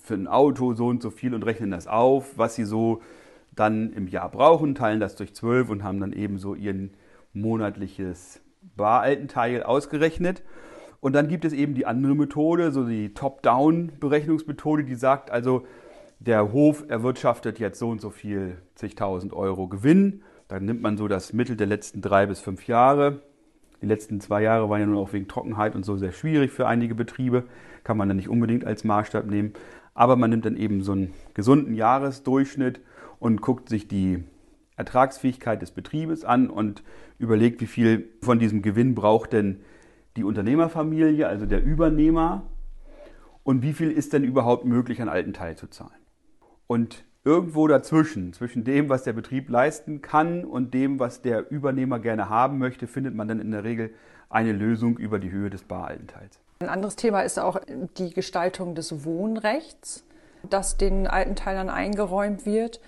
für 0.00 0.14
ein 0.14 0.28
Auto 0.28 0.74
so 0.74 0.86
und 0.86 1.02
so 1.02 1.10
viel 1.10 1.34
und 1.34 1.44
rechnen 1.44 1.72
das 1.72 1.88
auf, 1.88 2.38
was 2.38 2.54
sie 2.54 2.64
so 2.64 3.02
dann 3.54 3.92
im 3.92 4.06
Jahr 4.06 4.30
brauchen, 4.30 4.74
teilen 4.74 5.00
das 5.00 5.16
durch 5.16 5.34
zwölf 5.34 5.70
und 5.70 5.82
haben 5.82 6.00
dann 6.00 6.12
eben 6.12 6.38
so 6.38 6.54
ihren 6.54 6.92
monatliches 7.32 8.40
Baraltenteil 8.76 9.62
ausgerechnet. 9.62 10.42
Und 11.00 11.14
dann 11.14 11.26
gibt 11.26 11.44
es 11.44 11.52
eben 11.52 11.74
die 11.74 11.84
andere 11.84 12.14
Methode, 12.14 12.70
so 12.70 12.86
die 12.86 13.12
Top-Down-Berechnungsmethode, 13.12 14.84
die 14.84 14.94
sagt 14.94 15.32
also, 15.32 15.66
der 16.20 16.52
Hof 16.52 16.84
erwirtschaftet 16.88 17.58
jetzt 17.58 17.80
so 17.80 17.88
und 17.88 18.00
so 18.00 18.10
viel 18.10 18.58
zigtausend 18.76 19.32
Euro 19.32 19.66
Gewinn. 19.66 20.22
Dann 20.48 20.64
nimmt 20.64 20.82
man 20.82 20.96
so 20.96 21.08
das 21.08 21.32
Mittel 21.32 21.56
der 21.56 21.66
letzten 21.66 22.00
drei 22.00 22.26
bis 22.26 22.40
fünf 22.40 22.66
Jahre. 22.66 23.22
Die 23.80 23.86
letzten 23.86 24.20
zwei 24.20 24.42
Jahre 24.42 24.68
waren 24.70 24.80
ja 24.80 24.86
nun 24.86 24.96
auch 24.96 25.12
wegen 25.12 25.28
Trockenheit 25.28 25.74
und 25.74 25.84
so 25.84 25.96
sehr 25.96 26.12
schwierig 26.12 26.52
für 26.52 26.66
einige 26.66 26.94
Betriebe. 26.94 27.44
Kann 27.84 27.96
man 27.96 28.08
dann 28.08 28.16
nicht 28.16 28.28
unbedingt 28.28 28.64
als 28.64 28.84
Maßstab 28.84 29.26
nehmen. 29.26 29.54
Aber 29.94 30.16
man 30.16 30.30
nimmt 30.30 30.44
dann 30.44 30.56
eben 30.56 30.82
so 30.82 30.92
einen 30.92 31.12
gesunden 31.34 31.74
Jahresdurchschnitt 31.74 32.80
und 33.18 33.40
guckt 33.40 33.68
sich 33.68 33.88
die 33.88 34.24
Ertragsfähigkeit 34.76 35.60
des 35.60 35.70
Betriebes 35.70 36.24
an 36.24 36.48
und 36.48 36.82
überlegt, 37.18 37.60
wie 37.60 37.66
viel 37.66 38.08
von 38.22 38.38
diesem 38.38 38.62
Gewinn 38.62 38.94
braucht 38.94 39.32
denn 39.32 39.60
die 40.16 40.24
Unternehmerfamilie, 40.24 41.26
also 41.26 41.46
der 41.46 41.62
Übernehmer, 41.62 42.42
und 43.44 43.62
wie 43.62 43.72
viel 43.72 43.90
ist 43.90 44.12
denn 44.12 44.24
überhaupt 44.24 44.64
möglich 44.64 45.02
an 45.02 45.08
alten 45.08 45.32
Teil 45.32 45.56
zu 45.56 45.66
zahlen. 45.66 45.90
Und 46.66 47.04
irgendwo 47.24 47.68
dazwischen, 47.68 48.32
zwischen 48.32 48.64
dem, 48.64 48.88
was 48.88 49.04
der 49.04 49.12
Betrieb 49.12 49.48
leisten 49.48 50.02
kann 50.02 50.44
und 50.44 50.74
dem, 50.74 50.98
was 50.98 51.22
der 51.22 51.50
Übernehmer 51.50 51.98
gerne 51.98 52.28
haben 52.28 52.58
möchte, 52.58 52.86
findet 52.86 53.14
man 53.14 53.28
dann 53.28 53.40
in 53.40 53.50
der 53.50 53.64
Regel 53.64 53.90
eine 54.28 54.52
Lösung 54.52 54.96
über 54.96 55.18
die 55.18 55.30
Höhe 55.30 55.50
des 55.50 55.62
Baraltenteils. 55.62 56.38
Ein 56.60 56.68
anderes 56.68 56.96
Thema 56.96 57.20
ist 57.20 57.38
auch 57.38 57.60
die 57.96 58.12
Gestaltung 58.12 58.74
des 58.74 59.04
Wohnrechts, 59.04 60.04
das 60.48 60.76
den 60.76 61.06
Altenteilern 61.06 61.68
eingeräumt 61.68 62.46
wird. 62.46 62.80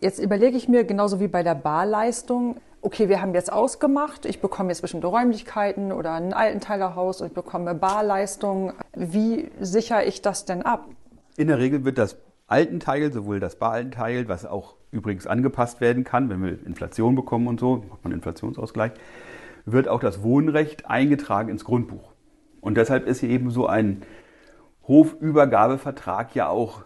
Jetzt 0.00 0.18
überlege 0.18 0.56
ich 0.56 0.68
mir, 0.68 0.84
genauso 0.84 1.20
wie 1.20 1.28
bei 1.28 1.42
der 1.42 1.54
Barleistung, 1.54 2.56
okay, 2.82 3.08
wir 3.08 3.20
haben 3.20 3.34
jetzt 3.34 3.52
ausgemacht, 3.52 4.26
ich 4.26 4.40
bekomme 4.40 4.70
jetzt 4.70 4.82
bestimmte 4.82 5.06
Räumlichkeiten 5.06 5.92
oder 5.92 6.12
ein 6.12 6.32
Altenteilerhaus 6.32 7.20
und 7.20 7.28
ich 7.28 7.34
bekomme 7.34 7.74
Barleistung. 7.74 8.72
Wie 8.94 9.50
sichere 9.60 10.04
ich 10.04 10.22
das 10.22 10.44
denn 10.44 10.62
ab? 10.62 10.88
In 11.36 11.48
der 11.48 11.58
Regel 11.58 11.84
wird 11.84 11.98
das 11.98 12.16
Altenteil, 12.46 13.12
sowohl 13.12 13.40
das 13.40 13.56
Baraltenteil, 13.56 14.28
was 14.28 14.46
auch 14.46 14.76
übrigens 14.92 15.26
angepasst 15.26 15.80
werden 15.80 16.04
kann, 16.04 16.30
wenn 16.30 16.42
wir 16.42 16.64
Inflation 16.64 17.14
bekommen 17.14 17.48
und 17.48 17.58
so, 17.58 17.84
macht 17.90 18.04
man 18.04 18.12
Inflationsausgleich, 18.12 18.92
wird 19.64 19.88
auch 19.88 20.00
das 20.00 20.22
Wohnrecht 20.22 20.86
eingetragen 20.86 21.48
ins 21.48 21.64
Grundbuch. 21.64 22.12
Und 22.60 22.76
deshalb 22.76 23.06
ist 23.06 23.20
hier 23.20 23.30
eben 23.30 23.50
so 23.50 23.66
ein 23.66 24.02
Hofübergabevertrag 24.86 26.34
ja 26.34 26.48
auch 26.48 26.84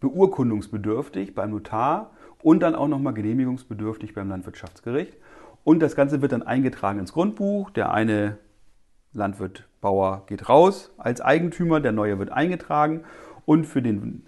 beurkundungsbedürftig 0.00 1.34
beim 1.34 1.50
Notar 1.50 2.10
und 2.42 2.60
dann 2.60 2.74
auch 2.74 2.88
nochmal 2.88 3.14
genehmigungsbedürftig 3.14 4.14
beim 4.14 4.28
Landwirtschaftsgericht. 4.28 5.16
Und 5.64 5.80
das 5.80 5.96
Ganze 5.96 6.22
wird 6.22 6.32
dann 6.32 6.42
eingetragen 6.42 6.98
ins 6.98 7.12
Grundbuch. 7.12 7.70
Der 7.70 7.92
eine 7.92 8.38
Landwirt, 9.12 9.66
Bauer 9.80 10.24
geht 10.26 10.48
raus 10.48 10.92
als 10.98 11.20
Eigentümer, 11.20 11.80
der 11.80 11.92
neue 11.92 12.18
wird 12.18 12.30
eingetragen 12.30 13.04
und 13.44 13.66
für 13.66 13.82
den 13.82 14.26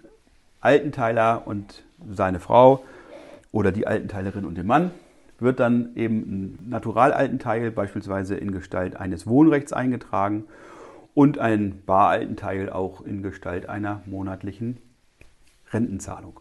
Altenteiler 0.61 1.43
und 1.45 1.83
seine 2.09 2.39
Frau 2.39 2.83
oder 3.51 3.71
die 3.71 3.87
Altenteilerin 3.87 4.45
und 4.45 4.55
den 4.57 4.67
Mann 4.67 4.91
wird 5.39 5.59
dann 5.59 5.95
eben 5.95 6.17
ein 6.19 6.69
Naturalaltenteil 6.69 7.71
beispielsweise 7.71 8.35
in 8.35 8.51
Gestalt 8.51 8.95
eines 8.95 9.25
Wohnrechts 9.25 9.73
eingetragen 9.73 10.45
und 11.13 11.39
ein 11.39 11.81
Baraltenteil 11.85 12.69
auch 12.69 13.01
in 13.01 13.23
Gestalt 13.23 13.67
einer 13.67 14.01
monatlichen 14.05 14.77
Rentenzahlung. 15.71 16.39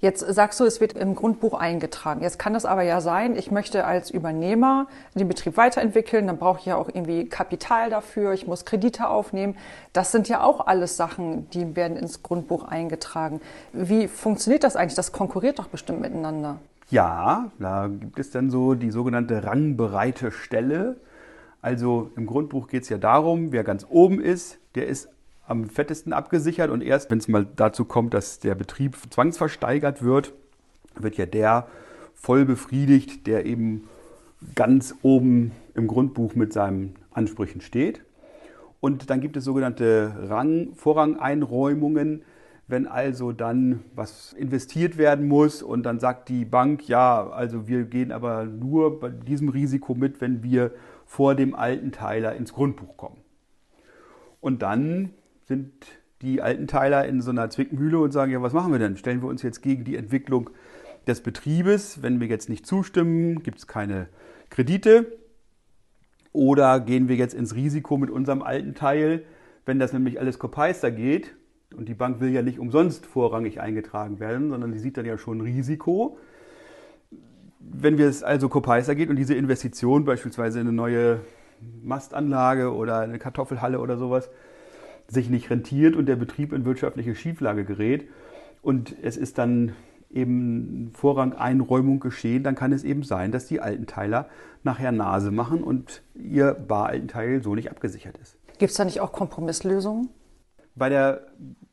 Jetzt 0.00 0.20
sagst 0.20 0.58
du, 0.58 0.64
es 0.64 0.80
wird 0.80 0.94
im 0.94 1.14
Grundbuch 1.14 1.52
eingetragen. 1.52 2.22
Jetzt 2.22 2.38
kann 2.38 2.54
es 2.54 2.64
aber 2.64 2.82
ja 2.82 3.02
sein, 3.02 3.36
ich 3.36 3.50
möchte 3.50 3.84
als 3.84 4.10
Übernehmer 4.10 4.86
den 5.14 5.28
Betrieb 5.28 5.58
weiterentwickeln, 5.58 6.26
dann 6.26 6.38
brauche 6.38 6.58
ich 6.60 6.66
ja 6.66 6.76
auch 6.76 6.88
irgendwie 6.88 7.28
Kapital 7.28 7.90
dafür, 7.90 8.32
ich 8.32 8.46
muss 8.46 8.64
Kredite 8.64 9.08
aufnehmen. 9.08 9.56
Das 9.92 10.10
sind 10.10 10.26
ja 10.28 10.42
auch 10.42 10.66
alles 10.66 10.96
Sachen, 10.96 11.50
die 11.50 11.76
werden 11.76 11.98
ins 11.98 12.22
Grundbuch 12.22 12.64
eingetragen. 12.64 13.42
Wie 13.74 14.08
funktioniert 14.08 14.64
das 14.64 14.74
eigentlich? 14.74 14.94
Das 14.94 15.12
konkurriert 15.12 15.58
doch 15.58 15.68
bestimmt 15.68 16.00
miteinander. 16.00 16.56
Ja, 16.88 17.50
da 17.58 17.88
gibt 17.88 18.18
es 18.18 18.30
dann 18.30 18.50
so 18.50 18.74
die 18.74 18.90
sogenannte 18.90 19.44
rangbereite 19.44 20.32
Stelle. 20.32 20.96
Also 21.60 22.10
im 22.16 22.24
Grundbuch 22.24 22.68
geht 22.68 22.84
es 22.84 22.88
ja 22.88 22.96
darum, 22.96 23.52
wer 23.52 23.64
ganz 23.64 23.86
oben 23.88 24.18
ist, 24.18 24.58
der 24.74 24.86
ist 24.86 25.10
am 25.50 25.68
fettesten 25.68 26.12
abgesichert 26.12 26.70
und 26.70 26.82
erst 26.82 27.10
wenn 27.10 27.18
es 27.18 27.28
mal 27.28 27.46
dazu 27.56 27.84
kommt, 27.84 28.14
dass 28.14 28.38
der 28.38 28.54
Betrieb 28.54 28.96
zwangsversteigert 29.10 30.02
wird, 30.02 30.32
wird 30.94 31.16
ja 31.16 31.26
der 31.26 31.66
voll 32.14 32.44
befriedigt, 32.44 33.26
der 33.26 33.46
eben 33.46 33.88
ganz 34.54 34.94
oben 35.02 35.52
im 35.74 35.86
Grundbuch 35.86 36.34
mit 36.34 36.52
seinen 36.52 36.94
Ansprüchen 37.10 37.60
steht. 37.60 38.02
Und 38.80 39.10
dann 39.10 39.20
gibt 39.20 39.36
es 39.36 39.44
sogenannte 39.44 40.14
Rang, 40.28 40.72
Vorrangeinräumungen, 40.74 42.22
wenn 42.66 42.86
also 42.86 43.32
dann 43.32 43.80
was 43.94 44.32
investiert 44.32 44.96
werden 44.96 45.26
muss 45.26 45.62
und 45.62 45.82
dann 45.82 45.98
sagt 45.98 46.28
die 46.28 46.44
Bank, 46.44 46.88
ja, 46.88 47.28
also 47.28 47.66
wir 47.66 47.84
gehen 47.84 48.12
aber 48.12 48.44
nur 48.44 49.00
bei 49.00 49.08
diesem 49.08 49.48
Risiko 49.48 49.94
mit, 49.94 50.20
wenn 50.20 50.42
wir 50.42 50.70
vor 51.04 51.34
dem 51.34 51.54
alten 51.54 51.90
Teiler 51.90 52.36
ins 52.36 52.52
Grundbuch 52.52 52.96
kommen. 52.96 53.16
Und 54.40 54.62
dann 54.62 55.10
sind 55.50 55.72
die 56.22 56.40
alten 56.40 56.68
Teiler 56.68 57.06
in 57.06 57.20
so 57.20 57.30
einer 57.30 57.50
Zwickmühle 57.50 57.98
und 57.98 58.12
sagen, 58.12 58.30
ja, 58.30 58.40
was 58.40 58.52
machen 58.52 58.70
wir 58.70 58.78
denn? 58.78 58.96
Stellen 58.96 59.20
wir 59.20 59.28
uns 59.28 59.42
jetzt 59.42 59.62
gegen 59.62 59.82
die 59.82 59.96
Entwicklung 59.96 60.50
des 61.08 61.22
Betriebes? 61.22 62.02
Wenn 62.02 62.20
wir 62.20 62.28
jetzt 62.28 62.48
nicht 62.48 62.66
zustimmen, 62.66 63.42
gibt 63.42 63.58
es 63.58 63.66
keine 63.66 64.06
Kredite. 64.48 65.18
Oder 66.32 66.78
gehen 66.78 67.08
wir 67.08 67.16
jetzt 67.16 67.34
ins 67.34 67.56
Risiko 67.56 67.96
mit 67.96 68.10
unserem 68.10 68.42
alten 68.42 68.76
Teil, 68.76 69.24
wenn 69.66 69.80
das 69.80 69.92
nämlich 69.92 70.20
alles 70.20 70.38
Kopeister 70.38 70.92
geht 70.92 71.34
und 71.76 71.88
die 71.88 71.94
Bank 71.94 72.20
will 72.20 72.30
ja 72.30 72.42
nicht 72.42 72.60
umsonst 72.60 73.04
vorrangig 73.04 73.60
eingetragen 73.60 74.20
werden, 74.20 74.50
sondern 74.50 74.70
die 74.70 74.78
sieht 74.78 74.96
dann 74.98 75.06
ja 75.06 75.18
schon 75.18 75.40
Risiko. 75.40 76.16
Wenn 77.58 77.98
wir 77.98 78.06
es 78.06 78.22
also 78.22 78.48
Kopeister 78.48 78.94
geht 78.94 79.10
und 79.10 79.16
diese 79.16 79.34
Investition, 79.34 80.04
beispielsweise 80.04 80.60
eine 80.60 80.72
neue 80.72 81.22
Mastanlage 81.82 82.72
oder 82.72 83.00
eine 83.00 83.18
Kartoffelhalle 83.18 83.80
oder 83.80 83.96
sowas, 83.96 84.30
sich 85.10 85.28
nicht 85.28 85.50
rentiert 85.50 85.96
und 85.96 86.06
der 86.06 86.16
Betrieb 86.16 86.52
in 86.52 86.64
wirtschaftliche 86.64 87.14
Schieflage 87.14 87.64
gerät 87.64 88.08
und 88.62 88.94
es 89.02 89.16
ist 89.16 89.38
dann 89.38 89.72
eben 90.10 90.90
Vorrangeinräumung 90.94 92.00
geschehen, 92.00 92.42
dann 92.42 92.54
kann 92.54 92.72
es 92.72 92.84
eben 92.84 93.02
sein, 93.02 93.32
dass 93.32 93.46
die 93.46 93.60
Altenteiler 93.60 94.28
nachher 94.62 94.92
Nase 94.92 95.30
machen 95.30 95.62
und 95.62 96.02
ihr 96.14 96.54
Baraltenteil 96.54 97.42
so 97.42 97.54
nicht 97.54 97.70
abgesichert 97.70 98.18
ist. 98.18 98.36
Gibt 98.58 98.70
es 98.70 98.76
da 98.76 98.84
nicht 98.84 99.00
auch 99.00 99.12
Kompromisslösungen? 99.12 100.10
Bei 100.74 100.88
der 100.88 101.26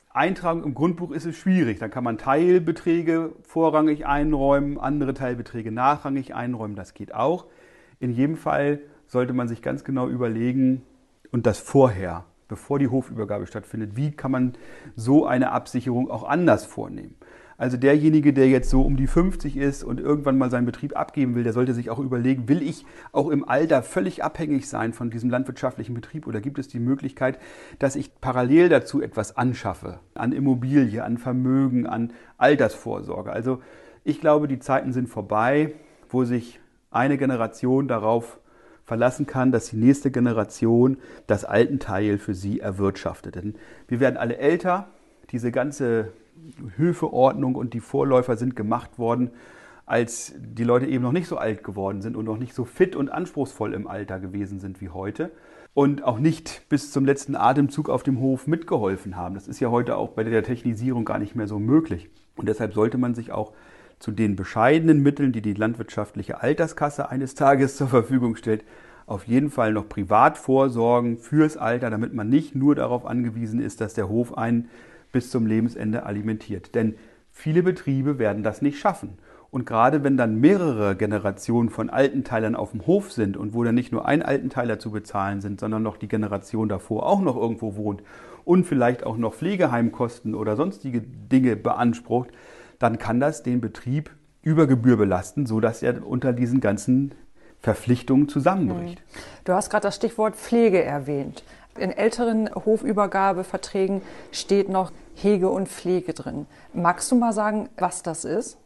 Eintragung 0.09 0.63
im 0.63 0.73
Grundbuch 0.73 1.11
ist 1.11 1.25
es 1.25 1.35
schwierig. 1.35 1.79
Da 1.79 1.89
kann 1.89 2.03
man 2.03 2.17
Teilbeträge 2.17 3.33
vorrangig 3.41 4.05
einräumen, 4.05 4.79
andere 4.79 5.13
Teilbeträge 5.13 5.71
nachrangig 5.71 6.33
einräumen. 6.33 6.75
Das 6.75 6.93
geht 6.93 7.13
auch. 7.13 7.45
In 7.99 8.11
jedem 8.11 8.37
Fall 8.37 8.79
sollte 9.07 9.33
man 9.33 9.47
sich 9.47 9.61
ganz 9.61 9.83
genau 9.83 10.07
überlegen 10.07 10.83
und 11.31 11.45
das 11.45 11.59
vorher 11.59 12.25
bevor 12.47 12.79
die 12.79 12.87
Hofübergabe 12.87 13.47
stattfindet, 13.47 13.95
wie 13.95 14.11
kann 14.11 14.31
man 14.31 14.53
so 14.95 15.25
eine 15.25 15.51
Absicherung 15.51 16.09
auch 16.09 16.23
anders 16.23 16.65
vornehmen. 16.65 17.15
Also 17.59 17.75
derjenige, 17.75 18.33
der 18.33 18.47
jetzt 18.47 18.69
so 18.69 18.83
um 18.83 18.97
die 18.97 19.07
50 19.07 19.57
ist 19.57 19.83
und 19.83 19.99
irgendwann 19.99 20.37
mal 20.37 20.51
seinen 20.51 20.67
Betrieb 20.67 20.95
abgeben 20.95 21.33
will, 21.33 21.43
der 21.43 21.53
sollte 21.53 21.73
sich 21.73 21.89
auch 21.89 21.97
überlegen, 21.97 22.47
will 22.47 22.61
ich 22.61 22.85
auch 23.11 23.29
im 23.29 23.49
Alter 23.49 23.81
völlig 23.81 24.23
abhängig 24.23 24.69
sein 24.69 24.93
von 24.93 25.09
diesem 25.09 25.31
landwirtschaftlichen 25.31 25.95
Betrieb 25.95 26.27
oder 26.27 26.39
gibt 26.39 26.59
es 26.59 26.67
die 26.67 26.79
Möglichkeit, 26.79 27.39
dass 27.79 27.95
ich 27.95 28.21
parallel 28.21 28.69
dazu 28.69 29.01
etwas 29.01 29.37
anschaffe, 29.37 29.99
an 30.13 30.33
Immobilie, 30.33 31.03
an 31.03 31.17
Vermögen, 31.17 31.87
an 31.87 32.13
Altersvorsorge. 32.37 33.31
Also 33.31 33.59
ich 34.03 34.21
glaube, 34.21 34.47
die 34.47 34.59
Zeiten 34.59 34.93
sind 34.93 35.09
vorbei, 35.09 35.73
wo 36.09 36.25
sich 36.25 36.59
eine 36.91 37.17
Generation 37.17 37.87
darauf 37.87 38.39
verlassen 38.87 39.27
kann, 39.27 39.51
dass 39.51 39.69
die 39.69 39.75
nächste 39.75 40.09
Generation 40.09 40.97
das 41.27 41.43
alten 41.43 41.77
Teil 41.77 42.17
für 42.17 42.33
sie 42.33 42.61
erwirtschaftet. 42.61 43.35
Denn 43.35 43.55
wir 43.87 43.99
werden 43.99 44.17
alle 44.17 44.37
älter, 44.37 44.87
diese 45.29 45.51
ganze 45.51 46.13
Höfeordnung 46.77 47.55
und 47.55 47.73
die 47.73 47.81
Vorläufer 47.81 48.37
sind 48.37 48.55
gemacht 48.55 48.97
worden, 48.97 49.31
als 49.85 50.33
die 50.37 50.63
Leute 50.63 50.85
eben 50.85 51.03
noch 51.03 51.11
nicht 51.11 51.27
so 51.27 51.37
alt 51.37 51.63
geworden 51.63 52.01
sind 52.01 52.15
und 52.15 52.25
noch 52.25 52.37
nicht 52.37 52.53
so 52.53 52.63
fit 52.63 52.95
und 52.95 53.09
anspruchsvoll 53.09 53.73
im 53.73 53.87
Alter 53.87 54.19
gewesen 54.19 54.59
sind 54.59 54.79
wie 54.79 54.89
heute 54.89 55.31
und 55.73 56.03
auch 56.03 56.19
nicht 56.19 56.63
bis 56.69 56.91
zum 56.91 57.05
letzten 57.05 57.35
Atemzug 57.35 57.89
auf 57.89 58.03
dem 58.03 58.19
Hof 58.19 58.47
mitgeholfen 58.47 59.17
haben. 59.17 59.35
Das 59.35 59.49
ist 59.49 59.59
ja 59.59 59.69
heute 59.69 59.97
auch 59.97 60.09
bei 60.09 60.23
der 60.23 60.43
Technisierung 60.43 61.03
gar 61.03 61.19
nicht 61.19 61.35
mehr 61.35 61.47
so 61.47 61.59
möglich. 61.59 62.09
Und 62.37 62.47
deshalb 62.47 62.73
sollte 62.73 62.97
man 62.97 63.15
sich 63.15 63.31
auch 63.31 63.51
zu 63.99 64.11
den 64.11 64.35
bescheidenen 64.35 65.01
Mitteln, 65.01 65.31
die 65.31 65.41
die 65.41 65.53
landwirtschaftliche 65.53 66.41
Alterskasse 66.41 67.09
eines 67.09 67.35
Tages 67.35 67.77
zur 67.77 67.87
Verfügung 67.87 68.35
stellt, 68.35 68.63
auf 69.05 69.25
jeden 69.25 69.49
Fall 69.49 69.71
noch 69.71 69.87
privat 69.87 70.37
vorsorgen 70.37 71.17
fürs 71.17 71.57
Alter, 71.57 71.89
damit 71.89 72.13
man 72.13 72.29
nicht 72.29 72.55
nur 72.55 72.75
darauf 72.75 73.05
angewiesen 73.05 73.61
ist, 73.61 73.79
dass 73.81 73.93
der 73.93 74.09
Hof 74.09 74.37
einen 74.37 74.69
bis 75.11 75.31
zum 75.31 75.47
Lebensende 75.47 76.05
alimentiert. 76.05 76.75
Denn 76.75 76.95
viele 77.31 77.63
Betriebe 77.63 78.19
werden 78.19 78.43
das 78.43 78.61
nicht 78.61 78.79
schaffen. 78.79 79.17
Und 79.49 79.65
gerade 79.65 80.03
wenn 80.03 80.17
dann 80.17 80.41
mehrere 80.41 80.97
Generationen 80.97 81.69
von 81.69 81.89
Altenteilern 81.89 82.55
auf 82.55 82.71
dem 82.71 82.85
Hof 82.85 83.13
sind 83.13 83.37
und 83.37 83.53
wo 83.53 83.63
dann 83.63 83.75
nicht 83.75 83.93
nur 83.93 84.05
ein 84.05 84.21
Altenteiler 84.21 84.77
zu 84.77 84.91
bezahlen 84.91 85.39
sind, 85.39 85.61
sondern 85.61 85.83
noch 85.83 85.95
die 85.95 86.09
Generation 86.09 86.67
davor 86.67 87.05
auch 87.05 87.21
noch 87.21 87.37
irgendwo 87.37 87.77
wohnt 87.77 88.03
und 88.43 88.65
vielleicht 88.65 89.05
auch 89.05 89.15
noch 89.15 89.33
Pflegeheimkosten 89.33 90.35
oder 90.35 90.57
sonstige 90.57 91.01
Dinge 91.01 91.55
beansprucht, 91.55 92.29
dann 92.79 92.97
kann 92.97 93.19
das 93.19 93.43
den 93.43 93.61
Betrieb 93.61 94.11
über 94.41 94.67
Gebühr 94.67 94.97
belasten, 94.97 95.45
sodass 95.45 95.83
er 95.83 96.05
unter 96.05 96.33
diesen 96.33 96.61
ganzen 96.61 97.13
Verpflichtungen 97.59 98.29
zusammenbricht. 98.29 98.99
Hm. 98.99 99.05
Du 99.45 99.53
hast 99.53 99.69
gerade 99.69 99.83
das 99.83 99.95
Stichwort 99.95 100.35
Pflege 100.35 100.83
erwähnt. 100.83 101.43
In 101.77 101.91
älteren 101.91 102.49
Hofübergabeverträgen 102.53 104.01
steht 104.31 104.69
noch 104.69 104.91
Hege 105.15 105.49
und 105.49 105.67
Pflege 105.67 106.13
drin. 106.13 106.45
Magst 106.73 107.11
du 107.11 107.15
mal 107.15 107.33
sagen, 107.33 107.69
was 107.77 108.03
das 108.03 108.25
ist? 108.25 108.57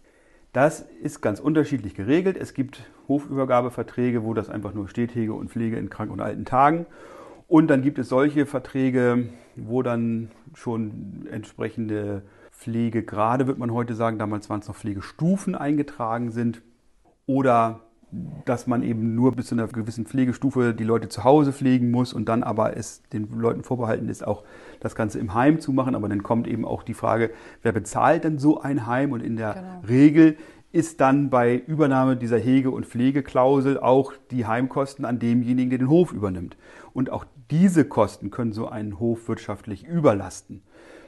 Das 0.53 0.86
ist 1.01 1.22
ganz 1.22 1.39
unterschiedlich 1.39 1.96
geregelt. 1.96 2.38
Es 2.38 2.53
gibt 2.53 2.84
Hofübergabeverträge, 3.08 4.24
wo 4.24 4.34
das 4.34 4.50
einfach 4.50 4.74
nur 4.74 4.89
steht, 4.89 5.15
Hege 5.15 5.34
und 5.34 5.50
Pflege 5.50 5.77
in 5.77 5.89
krank- 5.89 6.12
und 6.12 6.20
alten 6.20 6.46
Tagen. 6.46 6.86
Und 7.48 7.68
dann 7.68 7.82
gibt 7.82 8.00
es 8.00 8.10
solche 8.10 8.46
Verträge, 8.46 9.30
wo 9.56 9.82
dann 9.82 10.32
schon 10.53 11.27
entsprechende 11.32 12.24
Pflegegrade, 12.62 13.48
wird 13.48 13.58
man 13.58 13.74
heute 13.74 13.96
sagen, 13.96 14.20
damals 14.20 14.48
waren 14.48 14.60
es 14.60 14.68
noch 14.68 14.75
Pflegestufen 14.75 15.56
eingetragen 15.56 16.30
sind. 16.30 16.62
Oder 17.25 17.80
dass 18.46 18.68
man 18.68 18.84
eben 18.84 19.15
nur 19.15 19.32
bis 19.32 19.48
zu 19.48 19.56
einer 19.56 19.68
gewissen 19.68 20.06
Pflegestufe 20.06 20.75
die 20.75 20.84
Leute 20.84 21.10
zu 21.10 21.24
Hause 21.24 21.53
pflegen 21.53 21.89
muss 21.89 22.13
und 22.13 22.30
dann 22.30 22.44
aber 22.44 22.77
es 22.77 23.01
den 23.13 23.27
Leuten 23.32 23.63
vorbehalten 23.63 24.10
ist, 24.10 24.27
auch 24.27 24.44
das 24.80 24.94
Ganze 24.94 25.18
im 25.18 25.34
Heim 25.34 25.60
zu 25.60 25.74
machen. 25.74 25.96
Aber 25.96 26.08
dann 26.08 26.22
kommt 26.22 26.48
eben 26.48 26.63
auch 26.63 26.84
die 26.84 26.94
Frage, 26.94 27.32
wer 27.63 27.72
bezahlt 27.72 28.25
denn 28.25 28.38
so 28.38 28.62
ein 28.62 28.86
Heim? 28.86 29.12
Und 29.12 29.24
in 29.24 29.38
der 29.38 29.53
genau. 29.53 29.82
Regel 29.88 30.38
ist 30.72 31.01
dann 31.01 31.32
bei 31.32 31.56
Übernahme 31.56 32.15
dieser 32.15 32.38
Hege- 32.38 32.72
und 32.72 32.86
Pflegeklausel 32.86 33.80
auch 33.80 34.13
die 34.30 34.46
Heimkosten 34.46 35.03
an 35.03 35.18
demjenigen, 35.18 35.72
der 35.72 35.80
den 35.80 35.89
Hof 35.89 36.13
übernimmt. 36.13 36.58
Und 36.94 37.10
auch 37.10 37.25
diese 37.50 37.86
Kosten 37.86 38.30
können 38.30 38.53
so 38.53 38.68
einen 38.68 39.00
Hof 39.00 39.27
wirtschaftlich 39.27 39.88
überlasten. 39.88 40.62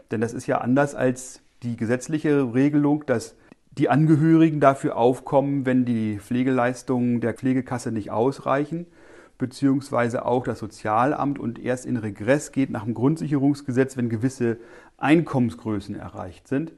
Denn 0.10 0.20
das 0.20 0.34
ist 0.34 0.48
ja 0.48 0.60
anders 0.60 0.96
als 0.96 1.43
die 1.64 1.78
gesetzliche 1.78 2.54
Regelung, 2.54 3.06
dass 3.06 3.36
die 3.78 3.90
Angehörigen 3.90 4.60
dafür 4.60 4.98
aufkommen, 4.98 5.66
wenn 5.66 5.86
die 5.86 6.20
Pflegeleistungen 6.20 7.22
der 7.22 7.34
Pflegekasse 7.34 7.92
nicht 7.92 8.12
ausreichen, 8.12 8.86
beziehungsweise 9.38 10.26
auch 10.26 10.44
das 10.44 10.60
Sozialamt 10.60 11.40
und 11.40 11.58
erst 11.58 11.86
in 11.86 11.98
Regress 11.98 12.52
geht 12.52 12.70
nach 12.70 12.84
dem 12.84 12.94
Grundsicherungsgesetz, 12.94 13.98
wenn 13.98 14.10
gewisse 14.10 14.58
Einkommensgrößen 14.98 15.96
erreicht 15.96 16.48
sind. 16.48 16.74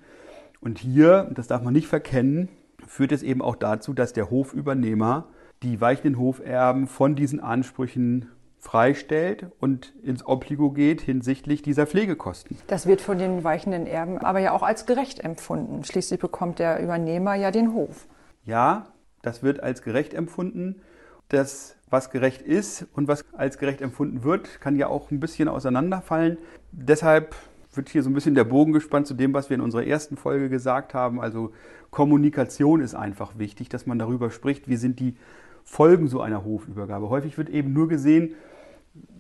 Und 0.62 0.80
hier, 0.80 1.30
das 1.36 1.48
darf 1.48 1.63
man 1.63 1.74
nicht 1.74 1.88
verkennen, 1.88 2.48
führt 2.88 3.12
es 3.12 3.24
eben 3.24 3.42
auch 3.42 3.56
dazu, 3.56 3.94
dass 3.94 4.13
der 4.13 4.30
Hofübernehmer 4.30 5.27
die 5.63 5.82
weichenden 5.82 6.18
Hoferben 6.18 6.88
von 6.88 7.15
diesen 7.15 7.39
Ansprüchen 7.39 8.30
freistellt 8.65 9.45
und 9.60 9.93
ins 10.01 10.25
Obligo 10.25 10.72
geht 10.72 11.00
hinsichtlich 11.00 11.62
dieser 11.62 11.86
Pflegekosten. 11.86 12.57
Das 12.65 12.88
wird 12.88 13.00
von 13.00 13.19
den 13.19 13.43
weichenden 13.43 13.86
Erben 13.86 14.17
aber 14.17 14.39
ja 14.39 14.53
auch 14.53 14.63
als 14.63 14.88
gerecht 14.88 15.19
empfunden. 15.19 15.84
Schließlich 15.84 16.19
bekommt 16.19 16.57
der 16.57 16.81
Übernehmer 16.81 17.36
ja 17.36 17.51
den 17.51 17.74
Hof. 17.74 18.07
Ja, 18.43 18.88
das 19.22 19.43
wird 19.43 19.62
als 19.62 19.84
gerecht 19.84 20.15
empfunden. 20.15 20.81
Das, 21.29 21.75
was 21.91 22.10
gerecht 22.10 22.41
ist 22.41 22.88
und 22.93 23.07
was 23.07 23.24
als 23.34 23.60
gerecht 23.60 23.81
empfunden 23.81 24.24
wird, 24.24 24.60
kann 24.62 24.75
ja 24.75 24.88
auch 24.88 25.12
ein 25.12 25.19
bisschen 25.19 25.48
auseinanderfallen. 25.48 26.39
Deshalb 26.72 27.36
wird 27.72 27.89
hier 27.89 28.01
so 28.01 28.10
ein 28.10 28.13
bisschen 28.13 28.34
der 28.34 28.45
Bogen 28.45 28.74
gespannt 28.74 29.05
zu 29.05 29.13
dem, 29.13 29.34
was 29.36 29.51
wir 29.51 29.55
in 29.55 29.62
unserer 29.62 29.86
ersten 29.86 30.17
Folge 30.17 30.50
gesagt 30.50 30.96
haben. 30.96 31.22
Also 31.22 31.51
Kommunikation 31.92 32.81
ist 32.81 32.96
einfach 32.96 33.37
wichtig, 33.37 33.70
dass 33.70 33.85
man 33.85 34.00
darüber 34.00 34.31
spricht, 34.31 34.68
wie 34.68 34.77
sind 34.77 35.00
die 35.00 35.18
Folgen 35.63 36.07
so 36.07 36.22
einer 36.22 36.44
Hofübergabe. 36.44 37.09
Häufig 37.09 37.37
wird 37.37 37.50
eben 37.50 37.74
nur 37.74 37.87
gesehen, 37.87 38.33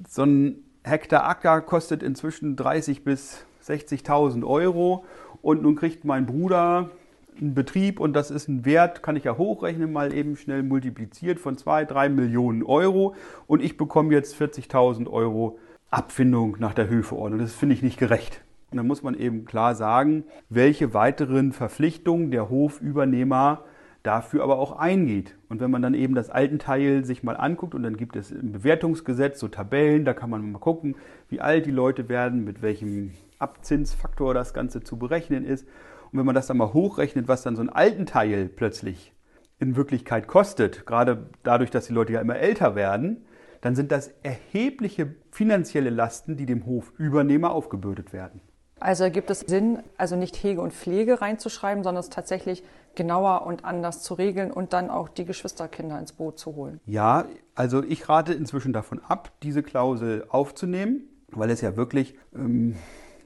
so 0.07 0.23
ein 0.23 0.57
Hektar 0.83 1.27
Acker 1.27 1.61
kostet 1.61 2.03
inzwischen 2.03 2.55
30.000 2.55 3.03
bis 3.03 3.45
60.000 3.65 4.45
Euro 4.45 5.05
und 5.41 5.63
nun 5.63 5.75
kriegt 5.75 6.05
mein 6.05 6.25
Bruder 6.25 6.91
einen 7.39 7.53
Betrieb 7.53 7.99
und 7.99 8.13
das 8.13 8.31
ist 8.31 8.47
ein 8.47 8.65
Wert, 8.65 9.03
kann 9.03 9.15
ich 9.15 9.25
ja 9.25 9.37
hochrechnen, 9.37 9.91
mal 9.91 10.13
eben 10.13 10.37
schnell 10.37 10.63
multipliziert 10.63 11.39
von 11.39 11.57
2, 11.57 11.85
3 11.85 12.09
Millionen 12.09 12.63
Euro 12.63 13.15
und 13.47 13.61
ich 13.61 13.77
bekomme 13.77 14.13
jetzt 14.13 14.39
40.000 14.39 15.09
Euro 15.09 15.59
Abfindung 15.89 16.57
nach 16.59 16.73
der 16.73 16.89
Höfeordnung. 16.89 17.39
Das 17.39 17.53
finde 17.53 17.75
ich 17.75 17.81
nicht 17.81 17.97
gerecht. 17.97 18.41
Und 18.71 18.77
dann 18.77 18.87
muss 18.87 19.03
man 19.03 19.15
eben 19.15 19.45
klar 19.45 19.75
sagen, 19.75 20.25
welche 20.49 20.93
weiteren 20.93 21.51
Verpflichtungen 21.51 22.31
der 22.31 22.49
Hofübernehmer 22.49 23.63
dafür 24.05 24.43
aber 24.43 24.59
auch 24.59 24.73
eingeht. 24.73 25.35
Und 25.49 25.59
wenn 25.59 25.71
man 25.71 25.81
dann 25.81 25.93
eben 25.93 26.15
das 26.15 26.29
Altenteil 26.29 27.05
sich 27.05 27.23
mal 27.23 27.35
anguckt 27.35 27.73
und 27.75 27.83
dann 27.83 27.97
gibt 27.97 28.15
es 28.15 28.31
im 28.31 28.51
Bewertungsgesetz 28.51 29.39
so 29.39 29.47
Tabellen, 29.47 30.05
da 30.05 30.13
kann 30.13 30.29
man 30.29 30.51
mal 30.51 30.59
gucken, 30.59 30.95
wie 31.29 31.41
alt 31.41 31.65
die 31.65 31.71
Leute 31.71 32.09
werden, 32.09 32.43
mit 32.43 32.61
welchem 32.61 33.13
Abzinsfaktor 33.39 34.33
das 34.33 34.53
Ganze 34.53 34.81
zu 34.81 34.97
berechnen 34.97 35.45
ist. 35.45 35.67
Und 36.11 36.19
wenn 36.19 36.25
man 36.25 36.35
das 36.35 36.47
dann 36.47 36.57
mal 36.57 36.73
hochrechnet, 36.73 37.27
was 37.27 37.43
dann 37.43 37.55
so 37.55 37.61
ein 37.61 37.69
Altenteil 37.69 38.47
plötzlich 38.47 39.13
in 39.59 39.75
Wirklichkeit 39.75 40.27
kostet, 40.27 40.85
gerade 40.85 41.29
dadurch, 41.43 41.71
dass 41.71 41.87
die 41.87 41.93
Leute 41.93 42.13
ja 42.13 42.21
immer 42.21 42.35
älter 42.35 42.75
werden, 42.75 43.25
dann 43.61 43.75
sind 43.75 43.91
das 43.91 44.13
erhebliche 44.21 45.15
finanzielle 45.31 45.89
Lasten, 45.89 46.37
die 46.37 46.45
dem 46.45 46.65
Hofübernehmer 46.65 47.51
aufgebürdet 47.51 48.13
werden. 48.13 48.41
Also 48.79 49.09
gibt 49.09 49.29
es 49.29 49.39
Sinn, 49.39 49.79
also 49.97 50.15
nicht 50.15 50.35
Hege 50.35 50.61
und 50.61 50.73
Pflege 50.73 51.21
reinzuschreiben, 51.21 51.83
sondern 51.83 52.01
es 52.01 52.09
tatsächlich 52.09 52.63
genauer 52.95 53.45
und 53.45 53.65
anders 53.65 54.01
zu 54.01 54.13
regeln 54.13 54.51
und 54.51 54.73
dann 54.73 54.89
auch 54.89 55.09
die 55.09 55.25
Geschwisterkinder 55.25 55.99
ins 55.99 56.13
Boot 56.13 56.39
zu 56.39 56.55
holen. 56.55 56.79
Ja, 56.85 57.25
also 57.53 57.83
ich 57.83 58.07
rate 58.09 58.33
inzwischen 58.33 58.73
davon 58.73 59.01
ab, 59.07 59.31
diese 59.43 59.63
Klausel 59.63 60.25
aufzunehmen, 60.29 61.03
weil 61.31 61.49
es 61.49 61.61
ja 61.61 61.75
wirklich 61.75 62.15
ähm, 62.33 62.75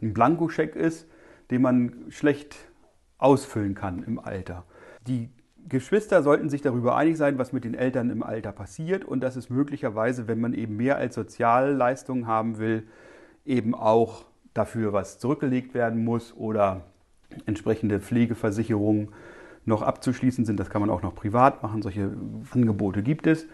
ein 0.01 0.13
Blankoscheck 0.13 0.75
ist, 0.75 1.07
den 1.51 1.61
man 1.61 2.05
schlecht 2.09 2.55
ausfüllen 3.17 3.75
kann 3.75 4.03
im 4.03 4.19
Alter. 4.19 4.63
Die 5.07 5.29
Geschwister 5.67 6.23
sollten 6.23 6.49
sich 6.49 6.61
darüber 6.61 6.95
einig 6.95 7.17
sein, 7.17 7.37
was 7.37 7.53
mit 7.53 7.63
den 7.63 7.73
Eltern 7.73 8.09
im 8.09 8.23
Alter 8.23 8.51
passiert 8.51 9.05
und 9.05 9.21
dass 9.21 9.35
es 9.35 9.49
möglicherweise, 9.49 10.27
wenn 10.27 10.39
man 10.39 10.53
eben 10.53 10.77
mehr 10.77 10.97
als 10.97 11.15
Sozialleistungen 11.15 12.27
haben 12.27 12.57
will, 12.57 12.87
eben 13.45 13.75
auch 13.75 14.25
dafür 14.53 14.93
was 14.93 15.19
zurückgelegt 15.19 15.73
werden 15.73 16.03
muss 16.03 16.35
oder 16.35 16.85
entsprechende 17.45 17.99
Pflegeversicherungen 17.99 19.09
noch 19.65 19.81
abzuschließen 19.81 20.45
sind. 20.45 20.59
Das 20.59 20.69
kann 20.69 20.81
man 20.81 20.89
auch 20.89 21.01
noch 21.01 21.15
privat 21.15 21.63
machen. 21.63 21.81
Solche 21.81 22.11
Angebote 22.51 23.03
gibt 23.03 23.27
es, 23.27 23.45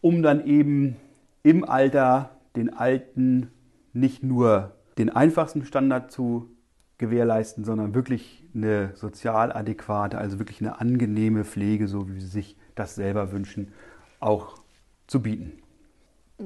um 0.00 0.22
dann 0.22 0.44
eben 0.46 0.96
im 1.42 1.64
Alter 1.64 2.30
den 2.56 2.72
Alten 2.72 3.50
nicht 3.92 4.22
nur 4.22 4.72
den 4.98 5.10
einfachsten 5.10 5.64
Standard 5.64 6.10
zu 6.10 6.50
gewährleisten, 6.98 7.64
sondern 7.64 7.94
wirklich 7.94 8.44
eine 8.54 8.92
sozial 8.94 9.52
adäquate, 9.52 10.18
also 10.18 10.38
wirklich 10.38 10.60
eine 10.60 10.80
angenehme 10.80 11.44
Pflege, 11.44 11.88
so 11.88 12.08
wie 12.08 12.20
sie 12.20 12.26
sich 12.26 12.56
das 12.74 12.94
selber 12.94 13.32
wünschen, 13.32 13.72
auch 14.20 14.56
zu 15.06 15.22
bieten. 15.22 15.62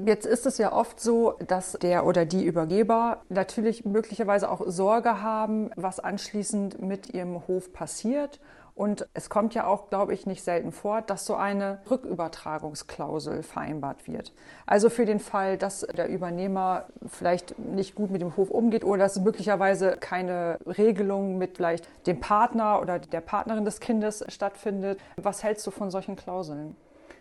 Jetzt 0.05 0.25
ist 0.25 0.45
es 0.45 0.57
ja 0.57 0.71
oft 0.71 1.01
so, 1.01 1.35
dass 1.47 1.73
der 1.73 2.05
oder 2.05 2.25
die 2.25 2.45
Übergeber 2.45 3.23
natürlich 3.27 3.83
möglicherweise 3.83 4.49
auch 4.49 4.61
Sorge 4.65 5.21
haben, 5.21 5.69
was 5.75 5.99
anschließend 5.99 6.81
mit 6.81 7.13
ihrem 7.13 7.45
Hof 7.47 7.73
passiert. 7.73 8.39
Und 8.75 9.07
es 9.13 9.29
kommt 9.29 9.53
ja 9.53 9.65
auch, 9.67 9.89
glaube 9.89 10.13
ich, 10.13 10.25
nicht 10.25 10.43
selten 10.43 10.71
vor, 10.71 11.01
dass 11.01 11.25
so 11.25 11.35
eine 11.35 11.79
Rückübertragungsklausel 11.89 13.43
vereinbart 13.43 14.07
wird. 14.07 14.33
Also 14.65 14.89
für 14.89 15.05
den 15.05 15.19
Fall, 15.19 15.57
dass 15.57 15.81
der 15.81 16.09
Übernehmer 16.09 16.85
vielleicht 17.07 17.59
nicht 17.59 17.95
gut 17.95 18.11
mit 18.11 18.21
dem 18.21 18.37
Hof 18.37 18.49
umgeht 18.49 18.83
oder 18.83 19.03
dass 19.03 19.19
möglicherweise 19.19 19.97
keine 19.99 20.57
Regelung 20.65 21.37
mit 21.37 21.57
vielleicht 21.57 21.87
dem 22.07 22.19
Partner 22.19 22.81
oder 22.81 22.99
der 22.99 23.21
Partnerin 23.21 23.65
des 23.65 23.79
Kindes 23.79 24.23
stattfindet. 24.29 24.99
Was 25.17 25.43
hältst 25.43 25.65
du 25.67 25.71
von 25.71 25.91
solchen 25.91 26.15
Klauseln? 26.15 26.75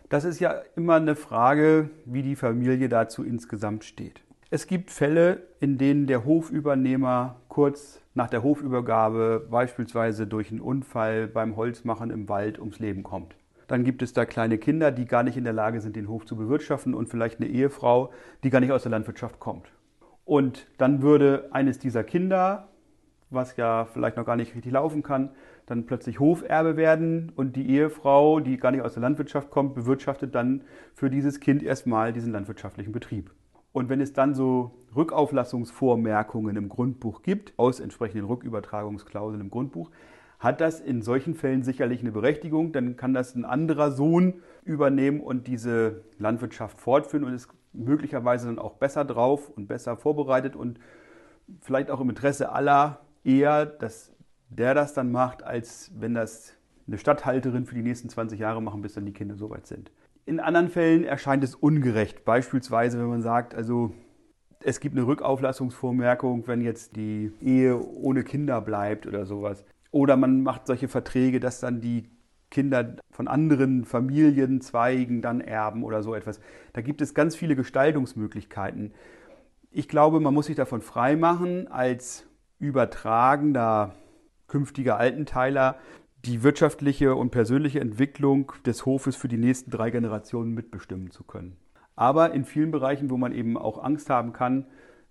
Das 0.09 0.25
ist 0.25 0.41
ja 0.41 0.63
immer 0.75 0.97
eine 0.97 1.15
Frage, 1.15 1.91
wie 2.05 2.23
die 2.23 2.35
Familie 2.35 2.89
dazu 2.89 3.23
insgesamt 3.23 3.85
steht. 3.85 4.23
Es 4.51 4.67
gibt 4.67 4.91
Fälle, 4.91 5.43
in 5.61 5.79
denen 5.79 6.09
der 6.09 6.25
Hofübernehmer 6.25 7.37
kurz 7.61 8.01
nach 8.15 8.31
der 8.31 8.43
Hofübergabe 8.43 9.47
beispielsweise 9.51 10.27
durch 10.27 10.51
einen 10.51 10.63
Unfall 10.63 11.27
beim 11.27 11.57
Holzmachen 11.57 12.09
im 12.09 12.27
Wald 12.27 12.59
ums 12.59 12.79
Leben 12.79 13.03
kommt. 13.03 13.35
Dann 13.67 13.85
gibt 13.85 14.01
es 14.01 14.15
da 14.15 14.25
kleine 14.25 14.57
Kinder, 14.57 14.91
die 14.91 15.05
gar 15.05 15.23
nicht 15.25 15.37
in 15.37 15.45
der 15.45 15.53
Lage 15.53 15.83
sind, 15.83 15.95
den 15.95 16.09
Hof 16.09 16.25
zu 16.25 16.37
bewirtschaften 16.37 16.95
und 16.95 17.11
vielleicht 17.11 17.39
eine 17.39 17.51
Ehefrau, 17.51 18.15
die 18.43 18.49
gar 18.49 18.61
nicht 18.61 18.73
aus 18.73 18.85
der 18.85 18.93
Landwirtschaft 18.93 19.41
kommt. 19.41 19.67
Und 20.25 20.69
dann 20.79 21.03
würde 21.03 21.51
eines 21.53 21.79
dieser 21.79 22.03
Kinder 22.03 22.71
was 23.31 23.57
ja 23.57 23.85
vielleicht 23.85 24.17
noch 24.17 24.27
gar 24.27 24.37
nicht 24.37 24.55
richtig 24.55 24.73
laufen 24.73 25.03
kann, 25.03 25.31
dann 25.67 25.87
plötzlich 25.87 26.19
Hoferbe 26.19 26.77
werden 26.77 27.31
und 27.37 27.55
die 27.55 27.71
Ehefrau, 27.71 28.41
die 28.41 28.57
gar 28.57 28.73
nicht 28.73 28.83
aus 28.83 28.95
der 28.95 29.03
Landwirtschaft 29.03 29.51
kommt, 29.51 29.75
bewirtschaftet 29.75 30.35
dann 30.35 30.63
für 30.95 31.11
dieses 31.11 31.39
Kind 31.39 31.63
erstmal 31.63 32.13
diesen 32.13 32.33
landwirtschaftlichen 32.33 32.93
Betrieb. 32.93 33.31
Und 33.73 33.89
wenn 33.89 34.01
es 34.01 34.13
dann 34.13 34.35
so 34.35 34.73
Rückauflassungsvormerkungen 34.97 36.57
im 36.57 36.69
Grundbuch 36.69 37.23
gibt, 37.23 37.53
aus 37.57 37.81
entsprechenden 37.81 38.27
Rückübertragungsklauseln 38.27 39.41
im 39.41 39.51
Grundbuch, 39.51 39.91
hat 40.41 40.61
das 40.61 40.81
in 40.81 41.03
solchen 41.03 41.35
Fällen 41.35 41.63
sicherlich 41.63 42.01
eine 42.01 42.13
Berechtigung. 42.13 42.73
Dann 42.73 42.97
kann 42.97 43.15
das 43.15 43.35
ein 43.35 43.45
anderer 43.45 43.93
Sohn 43.93 44.35
übernehmen 44.65 45.21
und 45.21 45.47
diese 45.47 46.03
Landwirtschaft 46.19 46.81
fortführen 46.81 47.25
und 47.25 47.35
ist 47.35 47.49
möglicherweise 47.73 48.47
dann 48.47 48.59
auch 48.59 48.75
besser 48.75 49.05
drauf 49.05 49.51
und 49.51 49.69
besser 49.69 49.97
vorbereitet 49.97 50.57
und 50.57 50.81
vielleicht 51.61 51.91
auch 51.91 52.01
im 52.01 52.11
Interesse 52.11 52.53
aller 52.53 53.01
eher, 53.23 53.67
dass 53.67 54.13
der 54.49 54.75
das 54.75 54.95
dann 54.95 55.13
macht, 55.13 55.43
als 55.45 55.93
wenn 55.95 56.15
das 56.15 56.55
eine 56.87 56.99
Stadthalterin 56.99 57.67
für 57.67 57.75
die 57.75 57.83
nächsten 57.83 58.09
20 58.09 58.41
Jahre 58.41 58.61
machen, 58.61 58.83
bis 58.83 58.95
dann 58.95 59.07
die 59.07 59.13
Kinder 59.13 59.37
soweit 59.37 59.67
sind. 59.67 59.93
In 60.31 60.39
anderen 60.39 60.69
Fällen 60.69 61.03
erscheint 61.03 61.43
es 61.43 61.57
ungerecht. 61.57 62.25
Beispielsweise, 62.25 63.01
wenn 63.01 63.09
man 63.09 63.21
sagt, 63.21 63.53
also 63.53 63.93
es 64.63 64.79
gibt 64.79 64.97
eine 64.97 65.05
Rückauflassungsvormerkung, 65.05 66.47
wenn 66.47 66.61
jetzt 66.61 66.95
die 66.95 67.33
Ehe 67.41 67.77
ohne 67.85 68.23
Kinder 68.23 68.61
bleibt 68.61 69.09
oder 69.09 69.27
sowas. 69.27 69.65
Oder 69.91 70.17
man 70.17 70.45
macht 70.45 70.69
solche 70.69 70.87
Verträge, 70.87 71.41
dass 71.41 71.59
dann 71.59 71.81
die 71.81 72.09
Kinder 72.49 72.95
von 73.11 73.27
anderen 73.27 73.85
Familienzweigen 73.85 75.21
dann 75.21 75.41
erben 75.41 75.83
oder 75.83 76.01
so 76.05 76.15
etwas. 76.15 76.39
Da 76.75 76.81
gibt 76.81 77.01
es 77.01 77.13
ganz 77.13 77.35
viele 77.35 77.57
Gestaltungsmöglichkeiten. 77.57 78.95
Ich 79.73 79.89
glaube, 79.89 80.21
man 80.21 80.33
muss 80.33 80.47
sich 80.47 80.55
davon 80.55 80.81
freimachen, 80.81 81.67
als 81.67 82.25
übertragender 82.61 83.97
künftiger 84.47 84.97
Altenteiler 84.97 85.81
die 86.25 86.43
wirtschaftliche 86.43 87.15
und 87.15 87.31
persönliche 87.31 87.81
Entwicklung 87.81 88.53
des 88.67 88.85
Hofes 88.85 89.17
für 89.17 89.29
die 89.29 89.39
nächsten 89.39 89.71
drei 89.71 89.91
Generationen 89.91 90.53
mitbestimmen 90.53 91.11
zu 91.11 91.25
können. 91.25 91.57
Aber 91.97 92.33
in 92.33 92.45
vielen 92.45 92.71
Bereichen, 92.71 93.11
wo 93.11 93.17
man 93.17 93.33
eben 93.33 93.57
auch 93.57 93.83
Angst 93.83 94.11
haben 94.11 94.33
kann, 94.33 94.67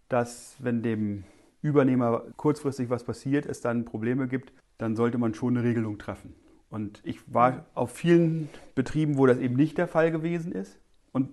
dass 0.07 0.55
wenn 0.59 0.81
dem 0.81 1.23
Übernehmer 1.61 2.23
kurzfristig 2.35 2.89
was 2.89 3.03
passiert, 3.03 3.45
es 3.45 3.61
dann 3.61 3.85
Probleme 3.85 4.27
gibt, 4.27 4.53
dann 4.77 4.95
sollte 4.95 5.17
man 5.17 5.33
schon 5.33 5.57
eine 5.57 5.67
Regelung 5.67 5.97
treffen. 5.97 6.35
Und 6.69 7.01
ich 7.03 7.33
war 7.33 7.65
auf 7.73 7.91
vielen 7.91 8.49
Betrieben, 8.75 9.17
wo 9.17 9.25
das 9.25 9.39
eben 9.39 9.55
nicht 9.55 9.77
der 9.77 9.87
Fall 9.87 10.11
gewesen 10.11 10.51
ist. 10.51 10.79
Und 11.11 11.29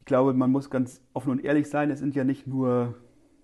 ich 0.00 0.04
glaube, 0.04 0.34
man 0.34 0.50
muss 0.50 0.70
ganz 0.70 1.00
offen 1.14 1.30
und 1.30 1.44
ehrlich 1.44 1.68
sein, 1.70 1.90
es 1.90 1.98
sind 1.98 2.14
ja 2.14 2.24
nicht 2.24 2.46
nur 2.46 2.94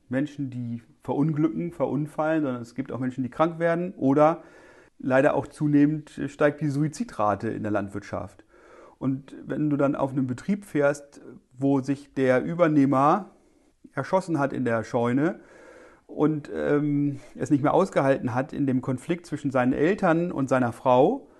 Menschen, 0.08 0.50
die 0.50 0.82
verunglücken, 1.02 1.72
verunfallen, 1.72 2.42
sondern 2.42 2.62
es 2.62 2.74
gibt 2.74 2.92
auch 2.92 2.98
Menschen, 2.98 3.24
die 3.24 3.30
krank 3.30 3.58
werden 3.58 3.94
oder 3.96 4.42
leider 5.00 5.34
auch 5.34 5.46
zunehmend 5.46 6.20
steigt 6.26 6.60
die 6.60 6.68
Suizidrate 6.68 7.48
in 7.48 7.62
der 7.62 7.72
Landwirtschaft. 7.72 8.44
Und 8.98 9.34
wenn 9.46 9.70
du 9.70 9.76
dann 9.76 9.96
auf 9.96 10.12
einen 10.12 10.26
Betrieb 10.26 10.64
fährst, 10.64 11.20
wo 11.58 11.80
sich 11.80 12.12
der 12.14 12.42
Übernehmer 12.42 13.30
erschossen 13.94 14.38
hat 14.38 14.52
in 14.52 14.64
der 14.64 14.84
Scheune 14.84 15.40
und 16.06 16.50
ähm, 16.54 17.18
es 17.34 17.50
nicht 17.50 17.62
mehr 17.62 17.74
ausgehalten 17.74 18.34
hat 18.34 18.52
in 18.52 18.66
dem 18.66 18.82
Konflikt 18.82 19.26
zwischen 19.26 19.50
seinen 19.50 19.72
Eltern 19.72 20.32
und 20.32 20.48
seiner 20.48 20.72
Frau, 20.72 21.30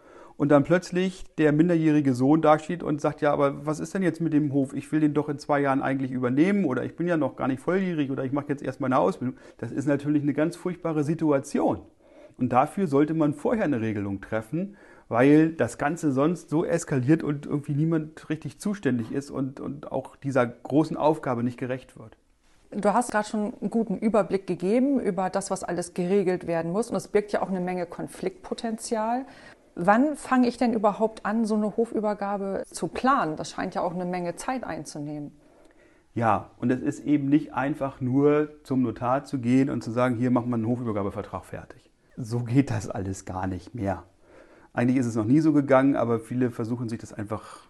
und 0.41 0.49
dann 0.49 0.65
plötzlich 0.65 1.25
der 1.37 1.53
minderjährige 1.53 2.15
Sohn 2.15 2.41
dasteht 2.41 2.83
und 2.83 2.99
sagt, 2.99 3.21
ja, 3.21 3.31
aber 3.31 3.67
was 3.67 3.79
ist 3.79 3.93
denn 3.93 4.03
jetzt 4.03 4.23
mit 4.23 4.33
dem 4.33 4.55
Hof? 4.55 4.73
Ich 4.73 4.91
will 4.91 5.01
den 5.01 5.13
doch 5.13 5.29
in 5.29 5.39
zwei 5.39 5.61
Jahren 5.61 5.83
eigentlich 5.83 6.13
übernehmen 6.13 6.65
oder 6.65 6.83
ich 6.83 6.97
bin 6.97 7.07
ja 7.07 7.19
noch 7.19 7.37
gar 7.37 7.47
nicht 7.47 7.61
volljährig 7.61 8.11
oder 8.11 8.25
ich 8.25 8.33
mache 8.33 8.47
jetzt 8.49 8.63
erst 8.63 8.81
meine 8.81 8.99
Ausbildung. 8.99 9.37
Das 9.59 9.71
ist 9.71 9.87
natürlich 9.87 10.23
eine 10.23 10.33
ganz 10.33 10.57
furchtbare 10.57 11.05
Situation. 11.05 11.83
Und 12.41 12.49
dafür 12.51 12.87
sollte 12.87 13.15
man 13.15 13.35
vorher 13.35 13.65
eine 13.65 13.81
Regelung 13.81 14.21
treffen, 14.21 14.77
weil 15.09 15.53
das 15.53 15.77
Ganze 15.77 16.11
sonst 16.11 16.49
so 16.49 16.65
eskaliert 16.65 17.23
und 17.23 17.45
irgendwie 17.45 17.75
niemand 17.75 18.31
richtig 18.31 18.59
zuständig 18.59 19.13
ist 19.13 19.31
und, 19.31 19.61
und 19.61 19.93
auch 19.93 20.17
dieser 20.17 20.47
großen 20.47 20.97
Aufgabe 20.97 21.45
nicht 21.45 21.59
gerecht 21.59 21.99
wird. 21.99 22.17
Du 22.71 22.95
hast 22.95 23.11
gerade 23.11 23.29
schon 23.29 23.53
einen 23.61 23.71
guten 23.71 23.99
Überblick 23.99 24.47
gegeben 24.47 25.01
über 25.01 25.29
das, 25.29 25.51
was 25.51 25.65
alles 25.65 25.93
geregelt 25.93 26.47
werden 26.47 26.71
muss. 26.71 26.89
Und 26.89 26.97
es 26.97 27.09
birgt 27.09 27.33
ja 27.33 27.43
auch 27.43 27.49
eine 27.49 27.61
Menge 27.61 27.85
Konfliktpotenzial. 27.85 29.27
Wann 29.75 30.17
fange 30.17 30.47
ich 30.47 30.57
denn 30.57 30.73
überhaupt 30.73 31.27
an, 31.27 31.45
so 31.45 31.57
eine 31.57 31.77
Hofübergabe 31.77 32.63
zu 32.71 32.87
planen? 32.87 33.37
Das 33.37 33.51
scheint 33.51 33.75
ja 33.75 33.83
auch 33.83 33.95
eine 33.95 34.05
Menge 34.05 34.37
Zeit 34.37 34.63
einzunehmen. 34.63 35.33
Ja, 36.15 36.51
und 36.59 36.71
es 36.71 36.81
ist 36.81 37.05
eben 37.05 37.29
nicht 37.29 37.53
einfach 37.55 38.01
nur 38.01 38.51
zum 38.63 38.83
Notar 38.83 39.25
zu 39.25 39.39
gehen 39.39 39.69
und 39.69 39.83
zu 39.83 39.91
sagen, 39.91 40.17
hier 40.17 40.31
machen 40.31 40.51
wir 40.51 40.55
einen 40.55 40.67
Hofübergabevertrag 40.67 41.45
fertig. 41.45 41.90
So 42.23 42.41
geht 42.41 42.71
das 42.71 42.89
alles 42.89 43.25
gar 43.25 43.47
nicht 43.47 43.75
mehr. 43.75 44.05
Eigentlich 44.73 44.99
ist 44.99 45.07
es 45.07 45.17
noch 45.17 45.25
nie 45.25 45.41
so 45.41 45.53
gegangen, 45.53 45.97
aber 45.97 46.21
viele 46.21 46.51
versuchen 46.51 46.89
sich 46.89 46.99
das 46.99 47.13
einfach 47.13 47.61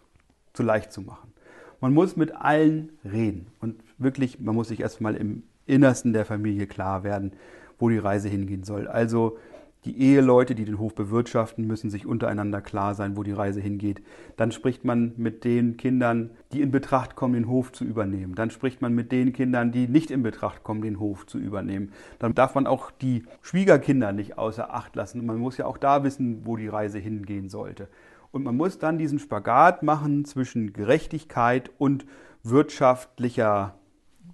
zu 0.52 0.62
leicht 0.62 0.92
zu 0.92 1.02
machen. 1.02 1.32
Man 1.80 1.94
muss 1.94 2.16
mit 2.16 2.34
allen 2.34 2.90
reden 3.04 3.46
und 3.60 3.82
wirklich, 3.96 4.40
man 4.40 4.54
muss 4.54 4.68
sich 4.68 4.80
erstmal 4.80 5.14
im 5.14 5.44
Innersten 5.66 6.12
der 6.12 6.26
Familie 6.26 6.66
klar 6.66 7.04
werden, 7.04 7.32
wo 7.78 7.88
die 7.88 7.98
Reise 7.98 8.28
hingehen 8.28 8.64
soll. 8.64 8.86
Also 8.86 9.38
die 9.84 9.98
Eheleute, 9.98 10.54
die 10.54 10.66
den 10.66 10.78
Hof 10.78 10.94
bewirtschaften, 10.94 11.66
müssen 11.66 11.88
sich 11.88 12.04
untereinander 12.04 12.60
klar 12.60 12.94
sein, 12.94 13.16
wo 13.16 13.22
die 13.22 13.32
Reise 13.32 13.60
hingeht. 13.60 14.02
Dann 14.36 14.52
spricht 14.52 14.84
man 14.84 15.14
mit 15.16 15.44
den 15.44 15.78
Kindern, 15.78 16.30
die 16.52 16.60
in 16.60 16.70
Betracht 16.70 17.16
kommen, 17.16 17.34
den 17.34 17.48
Hof 17.48 17.72
zu 17.72 17.84
übernehmen. 17.84 18.34
Dann 18.34 18.50
spricht 18.50 18.82
man 18.82 18.94
mit 18.94 19.10
den 19.10 19.32
Kindern, 19.32 19.72
die 19.72 19.88
nicht 19.88 20.10
in 20.10 20.22
Betracht 20.22 20.64
kommen, 20.64 20.82
den 20.82 21.00
Hof 21.00 21.26
zu 21.26 21.38
übernehmen. 21.38 21.92
Dann 22.18 22.34
darf 22.34 22.54
man 22.54 22.66
auch 22.66 22.90
die 22.90 23.24
Schwiegerkinder 23.40 24.12
nicht 24.12 24.36
außer 24.36 24.74
Acht 24.74 24.96
lassen. 24.96 25.24
Man 25.24 25.38
muss 25.38 25.56
ja 25.56 25.64
auch 25.64 25.78
da 25.78 26.04
wissen, 26.04 26.42
wo 26.44 26.56
die 26.56 26.68
Reise 26.68 26.98
hingehen 26.98 27.48
sollte. 27.48 27.88
Und 28.32 28.44
man 28.44 28.56
muss 28.56 28.78
dann 28.78 28.98
diesen 28.98 29.18
Spagat 29.18 29.82
machen 29.82 30.26
zwischen 30.26 30.72
Gerechtigkeit 30.74 31.70
und 31.78 32.04
wirtschaftlicher 32.42 33.74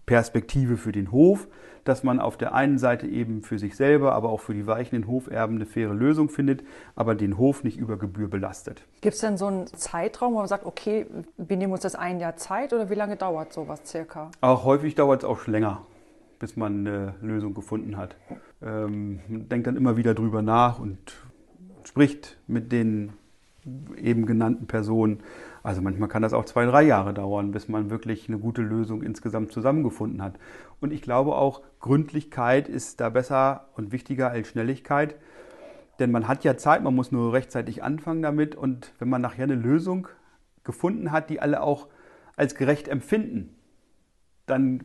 Perspektive 0.07 0.77
für 0.77 0.93
den 0.93 1.13
Hof 1.13 1.49
dass 1.89 2.03
man 2.03 2.21
auf 2.21 2.37
der 2.37 2.55
einen 2.55 2.79
Seite 2.79 3.07
eben 3.07 3.43
für 3.43 3.59
sich 3.59 3.77
selber, 3.77 4.13
aber 4.13 4.29
auch 4.31 4.41
für 4.41 4.55
die 4.55 4.67
weichenden 4.67 5.07
Hoferben 5.07 5.57
eine 5.57 5.67
faire 5.67 5.95
Lösung 5.95 6.29
findet, 6.29 6.63
aber 6.95 7.15
den 7.15 7.39
Hof 7.39 7.65
nicht 7.65 7.79
über 7.79 7.97
Gebühr 7.97 8.29
belastet. 8.29 8.83
Gibt 9.01 9.15
es 9.15 9.21
denn 9.21 9.37
so 9.37 9.47
einen 9.47 9.67
Zeitraum, 9.69 10.35
wo 10.35 10.39
man 10.39 10.49
sagt, 10.49 10.67
okay, 10.67 11.07
wir 11.37 11.57
nehmen 11.57 11.73
uns 11.73 11.83
das 11.83 11.95
ein 11.95 12.19
Jahr 12.21 12.37
Zeit 12.37 12.73
oder 12.73 12.91
wie 12.91 12.95
lange 12.95 13.17
dauert 13.17 13.53
sowas 13.53 13.81
circa? 13.85 14.31
Auch 14.41 14.65
häufig 14.65 14.95
dauert 14.95 15.23
es 15.23 15.29
auch 15.29 15.47
länger, 15.47 15.83
bis 16.39 16.57
man 16.57 16.87
eine 16.87 17.15
Lösung 17.21 17.55
gefunden 17.55 17.97
hat. 17.97 18.17
Ähm, 18.63 19.21
man 19.29 19.49
denkt 19.49 19.67
dann 19.67 19.77
immer 19.77 19.97
wieder 19.97 20.15
drüber 20.15 20.43
nach 20.43 20.79
und 20.79 20.99
spricht 21.85 22.37
mit 22.47 22.73
den 22.73 23.13
eben 23.97 24.27
genannten 24.27 24.67
Personen. 24.67 25.21
Also 25.67 25.83
manchmal 25.83 26.09
kann 26.09 26.23
das 26.23 26.33
auch 26.33 26.45
zwei, 26.45 26.65
drei 26.65 26.85
Jahre 26.85 27.13
dauern, 27.13 27.51
bis 27.51 27.67
man 27.67 27.91
wirklich 27.91 28.29
eine 28.29 28.39
gute 28.39 28.63
Lösung 28.63 29.03
insgesamt 29.03 29.51
zusammengefunden 29.51 30.23
hat. 30.23 30.35
Und 30.81 30.93
ich 30.93 31.03
glaube 31.03 31.35
auch, 31.35 31.61
Gründlichkeit 31.81 32.69
ist 32.69 33.01
da 33.01 33.09
besser 33.09 33.67
und 33.75 33.91
wichtiger 33.91 34.31
als 34.31 34.47
Schnelligkeit. 34.47 35.17
Denn 35.99 36.13
man 36.13 36.29
hat 36.29 36.45
ja 36.45 36.57
Zeit, 36.57 36.85
man 36.85 36.95
muss 36.95 37.11
nur 37.11 37.33
rechtzeitig 37.33 37.83
anfangen 37.83 38.23
damit. 38.23 38.55
Und 38.55 38.93
wenn 39.01 39.09
man 39.09 39.21
nachher 39.21 39.43
eine 39.43 39.57
Lösung 39.57 40.07
gefunden 40.63 41.11
hat, 41.11 41.31
die 41.31 41.41
alle 41.41 41.61
auch 41.63 41.89
als 42.37 42.55
gerecht 42.55 42.87
empfinden, 42.87 43.57
dann 44.47 44.85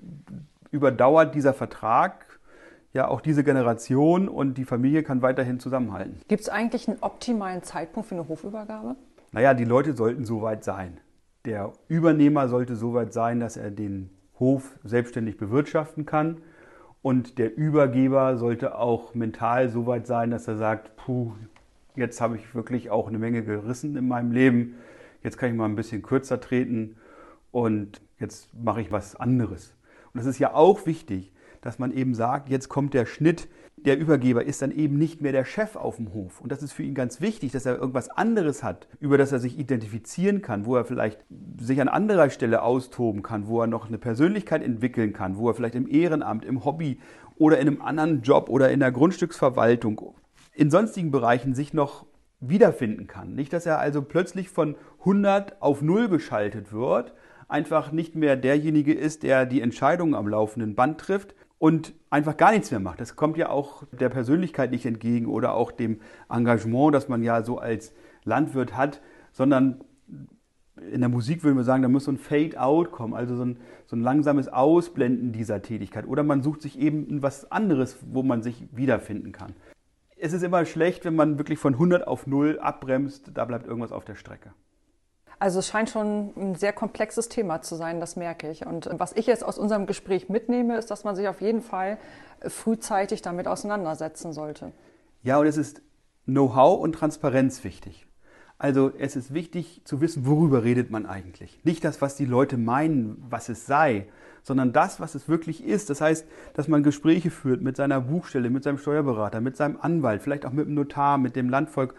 überdauert 0.71 1.35
dieser 1.35 1.53
Vertrag 1.53 2.39
ja 2.91 3.07
auch 3.07 3.21
diese 3.21 3.43
Generation 3.43 4.27
und 4.27 4.55
die 4.57 4.65
Familie 4.65 5.03
kann 5.03 5.21
weiterhin 5.21 5.59
zusammenhalten. 5.59 6.21
Gibt 6.27 6.41
es 6.41 6.49
eigentlich 6.49 6.87
einen 6.87 6.97
optimalen 7.01 7.61
Zeitpunkt 7.61 8.09
für 8.09 8.15
eine 8.15 8.27
Hofübergabe? 8.27 8.95
Naja, 9.31 9.53
die 9.53 9.65
Leute 9.65 9.95
sollten 9.95 10.25
so 10.25 10.41
weit 10.41 10.63
sein. 10.63 10.99
Der 11.45 11.71
Übernehmer 11.87 12.49
sollte 12.49 12.75
so 12.75 12.93
weit 12.93 13.13
sein, 13.13 13.39
dass 13.39 13.55
er 13.55 13.71
den 13.71 14.09
Hof 14.39 14.77
selbstständig 14.83 15.37
bewirtschaften 15.37 16.05
kann. 16.05 16.41
Und 17.01 17.39
der 17.39 17.55
Übergeber 17.55 18.37
sollte 18.37 18.77
auch 18.77 19.15
mental 19.15 19.69
so 19.69 19.87
weit 19.87 20.05
sein, 20.05 20.31
dass 20.31 20.47
er 20.47 20.57
sagt, 20.57 20.95
puh, 20.97 21.31
jetzt 21.95 22.19
habe 22.19 22.35
ich 22.35 22.53
wirklich 22.53 22.89
auch 22.89 23.07
eine 23.07 23.17
Menge 23.17 23.43
gerissen 23.43 23.95
in 23.95 24.07
meinem 24.07 24.31
Leben. 24.31 24.75
Jetzt 25.23 25.37
kann 25.37 25.49
ich 25.49 25.55
mal 25.55 25.65
ein 25.65 25.75
bisschen 25.75 26.01
kürzer 26.01 26.41
treten 26.41 26.97
und 27.51 28.01
jetzt 28.19 28.49
mache 28.53 28.81
ich 28.81 28.91
was 28.91 29.15
anderes. 29.15 29.75
Und 30.13 30.19
das 30.19 30.25
ist 30.25 30.39
ja 30.39 30.53
auch 30.53 30.85
wichtig, 30.85 31.31
dass 31.61 31.79
man 31.79 31.91
eben 31.91 32.15
sagt, 32.15 32.49
jetzt 32.49 32.69
kommt 32.69 32.93
der 32.93 33.05
Schnitt, 33.05 33.47
der 33.85 33.97
Übergeber 33.97 34.43
ist 34.43 34.61
dann 34.61 34.71
eben 34.71 34.97
nicht 34.97 35.21
mehr 35.21 35.31
der 35.31 35.45
Chef 35.45 35.75
auf 35.75 35.95
dem 35.95 36.13
Hof. 36.13 36.39
Und 36.41 36.51
das 36.51 36.61
ist 36.61 36.73
für 36.73 36.83
ihn 36.83 36.93
ganz 36.93 37.19
wichtig, 37.19 37.51
dass 37.51 37.65
er 37.65 37.77
irgendwas 37.77 38.09
anderes 38.09 38.63
hat, 38.63 38.87
über 38.99 39.17
das 39.17 39.31
er 39.31 39.39
sich 39.39 39.57
identifizieren 39.57 40.41
kann, 40.41 40.65
wo 40.65 40.75
er 40.75 40.85
vielleicht 40.85 41.19
sich 41.59 41.81
an 41.81 41.87
anderer 41.87 42.29
Stelle 42.29 42.61
austoben 42.61 43.23
kann, 43.23 43.47
wo 43.47 43.61
er 43.61 43.67
noch 43.67 43.87
eine 43.87 43.97
Persönlichkeit 43.97 44.63
entwickeln 44.63 45.13
kann, 45.13 45.37
wo 45.37 45.49
er 45.49 45.55
vielleicht 45.55 45.75
im 45.75 45.89
Ehrenamt, 45.89 46.45
im 46.45 46.63
Hobby 46.63 46.99
oder 47.37 47.59
in 47.59 47.67
einem 47.67 47.81
anderen 47.81 48.21
Job 48.21 48.49
oder 48.49 48.71
in 48.71 48.79
der 48.79 48.91
Grundstücksverwaltung, 48.91 50.15
in 50.53 50.69
sonstigen 50.69 51.11
Bereichen 51.11 51.55
sich 51.55 51.73
noch 51.73 52.05
wiederfinden 52.39 53.07
kann. 53.07 53.33
Nicht, 53.33 53.53
dass 53.53 53.65
er 53.65 53.79
also 53.79 54.01
plötzlich 54.01 54.49
von 54.49 54.75
100 54.99 55.61
auf 55.61 55.81
0 55.81 56.09
geschaltet 56.09 56.71
wird, 56.71 57.13
einfach 57.47 57.91
nicht 57.91 58.15
mehr 58.15 58.35
derjenige 58.35 58.93
ist, 58.93 59.23
der 59.23 59.45
die 59.45 59.61
Entscheidungen 59.61 60.15
am 60.15 60.27
laufenden 60.27 60.75
Band 60.75 60.99
trifft 60.99 61.35
und 61.61 61.93
einfach 62.09 62.37
gar 62.37 62.51
nichts 62.53 62.71
mehr 62.71 62.79
macht. 62.79 62.99
Das 62.99 63.15
kommt 63.15 63.37
ja 63.37 63.49
auch 63.49 63.83
der 63.91 64.09
Persönlichkeit 64.09 64.71
nicht 64.71 64.83
entgegen 64.87 65.27
oder 65.27 65.53
auch 65.53 65.71
dem 65.71 66.01
Engagement, 66.27 66.95
das 66.95 67.07
man 67.07 67.21
ja 67.21 67.43
so 67.43 67.59
als 67.59 67.93
Landwirt 68.23 68.75
hat, 68.75 68.99
sondern 69.31 69.83
in 70.91 71.01
der 71.01 71.09
Musik 71.09 71.43
würden 71.43 71.57
wir 71.57 71.63
sagen, 71.63 71.83
da 71.83 71.87
muss 71.87 72.05
so 72.05 72.11
ein 72.13 72.17
Fade-out 72.17 72.91
kommen, 72.91 73.13
also 73.13 73.35
so 73.35 73.45
ein, 73.45 73.59
so 73.85 73.95
ein 73.95 74.01
langsames 74.01 74.47
Ausblenden 74.47 75.33
dieser 75.33 75.61
Tätigkeit. 75.61 76.07
Oder 76.07 76.23
man 76.23 76.41
sucht 76.41 76.63
sich 76.63 76.79
eben 76.79 77.21
was 77.21 77.51
anderes, 77.51 77.99
wo 78.09 78.23
man 78.23 78.41
sich 78.41 78.67
wiederfinden 78.71 79.31
kann. 79.31 79.53
Es 80.17 80.33
ist 80.33 80.41
immer 80.41 80.65
schlecht, 80.65 81.05
wenn 81.05 81.15
man 81.15 81.37
wirklich 81.37 81.59
von 81.59 81.73
100 81.73 82.07
auf 82.07 82.25
0 82.25 82.57
abbremst, 82.57 83.29
da 83.35 83.45
bleibt 83.45 83.67
irgendwas 83.67 83.91
auf 83.91 84.03
der 84.03 84.15
Strecke. 84.15 84.51
Also 85.41 85.57
es 85.57 85.69
scheint 85.69 85.89
schon 85.89 86.33
ein 86.37 86.53
sehr 86.53 86.71
komplexes 86.71 87.27
Thema 87.27 87.63
zu 87.63 87.73
sein, 87.73 87.99
das 87.99 88.15
merke 88.15 88.51
ich. 88.51 88.67
Und 88.67 88.87
was 88.91 89.11
ich 89.13 89.25
jetzt 89.25 89.43
aus 89.43 89.57
unserem 89.57 89.87
Gespräch 89.87 90.29
mitnehme, 90.29 90.77
ist, 90.77 90.91
dass 90.91 91.03
man 91.03 91.15
sich 91.15 91.27
auf 91.27 91.41
jeden 91.41 91.63
Fall 91.63 91.97
frühzeitig 92.47 93.23
damit 93.23 93.47
auseinandersetzen 93.47 94.33
sollte. 94.33 94.71
Ja, 95.23 95.39
und 95.39 95.47
es 95.47 95.57
ist 95.57 95.81
Know-how 96.25 96.79
und 96.79 96.93
Transparenz 96.93 97.63
wichtig. 97.63 98.05
Also 98.59 98.91
es 98.99 99.15
ist 99.15 99.33
wichtig 99.33 99.81
zu 99.83 99.99
wissen, 99.99 100.27
worüber 100.27 100.63
redet 100.63 100.91
man 100.91 101.07
eigentlich. 101.07 101.59
Nicht 101.63 101.83
das, 101.85 102.03
was 102.03 102.15
die 102.15 102.25
Leute 102.25 102.57
meinen, 102.57 103.25
was 103.27 103.49
es 103.49 103.65
sei, 103.65 104.05
sondern 104.43 104.73
das, 104.73 104.99
was 104.99 105.15
es 105.15 105.27
wirklich 105.27 105.63
ist. 105.65 105.89
Das 105.89 106.01
heißt, 106.01 106.27
dass 106.53 106.67
man 106.67 106.83
Gespräche 106.83 107.31
führt 107.31 107.63
mit 107.63 107.77
seiner 107.77 107.99
Buchstelle, 107.99 108.51
mit 108.51 108.63
seinem 108.63 108.77
Steuerberater, 108.77 109.41
mit 109.41 109.57
seinem 109.57 109.79
Anwalt, 109.81 110.21
vielleicht 110.21 110.45
auch 110.45 110.51
mit 110.51 110.67
dem 110.67 110.75
Notar, 110.75 111.17
mit 111.17 111.35
dem 111.35 111.49
Landvolk, 111.49 111.95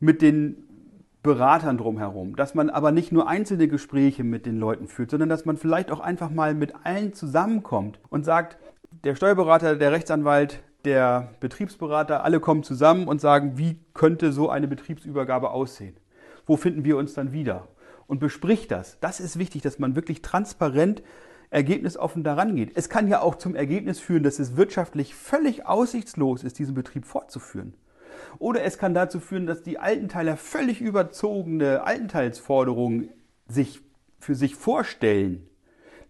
mit 0.00 0.22
den 0.22 0.66
Beratern 1.22 1.76
drumherum, 1.76 2.34
dass 2.34 2.54
man 2.54 2.70
aber 2.70 2.92
nicht 2.92 3.12
nur 3.12 3.28
einzelne 3.28 3.68
Gespräche 3.68 4.24
mit 4.24 4.46
den 4.46 4.58
Leuten 4.58 4.88
führt, 4.88 5.10
sondern 5.10 5.28
dass 5.28 5.44
man 5.44 5.58
vielleicht 5.58 5.90
auch 5.90 6.00
einfach 6.00 6.30
mal 6.30 6.54
mit 6.54 6.74
allen 6.84 7.12
zusammenkommt 7.12 8.00
und 8.08 8.24
sagt, 8.24 8.56
der 9.04 9.14
Steuerberater, 9.14 9.76
der 9.76 9.92
Rechtsanwalt, 9.92 10.62
der 10.84 11.34
Betriebsberater, 11.40 12.24
alle 12.24 12.40
kommen 12.40 12.62
zusammen 12.62 13.06
und 13.06 13.20
sagen, 13.20 13.58
wie 13.58 13.78
könnte 13.92 14.32
so 14.32 14.48
eine 14.48 14.66
Betriebsübergabe 14.66 15.50
aussehen? 15.50 15.96
Wo 16.46 16.56
finden 16.56 16.84
wir 16.84 16.96
uns 16.96 17.12
dann 17.12 17.32
wieder? 17.32 17.68
Und 18.06 18.18
bespricht 18.18 18.70
das. 18.70 18.98
Das 19.00 19.20
ist 19.20 19.38
wichtig, 19.38 19.62
dass 19.62 19.78
man 19.78 19.94
wirklich 19.94 20.22
transparent, 20.22 21.02
ergebnisoffen 21.50 22.24
daran 22.24 22.56
geht. 22.56 22.76
Es 22.76 22.88
kann 22.88 23.08
ja 23.08 23.20
auch 23.20 23.34
zum 23.34 23.54
Ergebnis 23.54 24.00
führen, 24.00 24.22
dass 24.22 24.38
es 24.38 24.56
wirtschaftlich 24.56 25.14
völlig 25.14 25.66
aussichtslos 25.66 26.44
ist, 26.44 26.58
diesen 26.58 26.74
Betrieb 26.74 27.04
fortzuführen. 27.04 27.74
Oder 28.38 28.62
es 28.62 28.78
kann 28.78 28.94
dazu 28.94 29.20
führen, 29.20 29.46
dass 29.46 29.62
die 29.62 29.78
Altenteiler 29.78 30.36
völlig 30.36 30.80
überzogene 30.80 31.82
Altenteilsforderungen 31.82 33.08
sich 33.48 33.80
für 34.18 34.34
sich 34.34 34.54
vorstellen, 34.54 35.48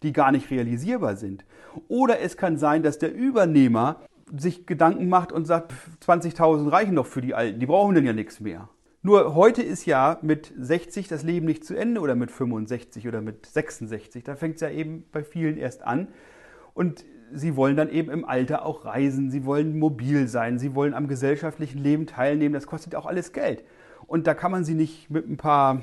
die 0.03 0.13
gar 0.13 0.33
nicht 0.33 0.51
realisierbar 0.51 1.17
sind. 1.17 1.45
Oder 1.89 2.21
es 2.21 2.37
kann 2.37 2.59
sein, 2.59 2.83
dass 2.83 2.99
der 2.99 3.15
Übernehmer 3.15 4.01
sich 4.37 4.67
Gedanken 4.67 5.09
macht 5.09 5.33
und 5.33 5.47
sagt, 5.47 5.73
20.000 6.05 6.71
reichen 6.71 6.97
doch 6.97 7.07
für 7.07 7.21
die 7.21 7.35
Alten, 7.35 7.59
die 7.59 7.67
brauchen 7.67 7.95
denn 7.95 8.07
ja 8.07 8.13
nichts 8.13 8.41
mehr. 8.41 8.69
Nur 9.03 9.35
heute 9.35 9.63
ist 9.63 9.87
ja 9.87 10.19
mit 10.21 10.53
60 10.59 11.09
das 11.09 11.23
Leben 11.23 11.47
nicht 11.47 11.65
zu 11.65 11.75
Ende 11.75 12.01
oder 12.01 12.15
mit 12.15 12.31
65 12.31 13.09
oder 13.09 13.23
mit 13.23 13.47
66. 13.47 14.25
Da 14.25 14.37
fängt 14.37 14.57
es 14.57 14.61
ja 14.61 14.71
eben 14.71 15.05
bei 15.11 15.25
vielen 15.25 15.57
erst 15.57 15.83
an. 15.83 16.09
Und 16.75 17.05
sie 17.33 17.57
wollen 17.57 17.77
dann 17.77 17.91
eben 17.91 18.11
im 18.11 18.25
Alter 18.25 18.65
auch 18.65 18.85
reisen, 18.85 19.31
sie 19.31 19.45
wollen 19.45 19.79
mobil 19.79 20.29
sein, 20.29 20.59
sie 20.59 20.75
wollen 20.75 20.95
am 20.95 21.09
gesellschaftlichen 21.09 21.83
Leben 21.83 22.07
teilnehmen. 22.07 22.55
Das 22.55 22.67
kostet 22.67 22.95
auch 22.95 23.07
alles 23.07 23.33
Geld. 23.33 23.65
Und 24.07 24.27
da 24.27 24.35
kann 24.35 24.51
man 24.51 24.65
sie 24.65 24.75
nicht 24.75 25.11
mit 25.11 25.29
ein 25.29 25.37
paar 25.37 25.83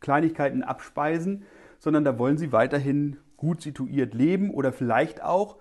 Kleinigkeiten 0.00 0.62
abspeisen, 0.62 1.44
sondern 1.78 2.04
da 2.04 2.18
wollen 2.18 2.38
sie 2.38 2.52
weiterhin 2.52 3.18
gut 3.36 3.62
situiert 3.62 4.14
leben 4.14 4.50
oder 4.50 4.72
vielleicht 4.72 5.22
auch 5.22 5.56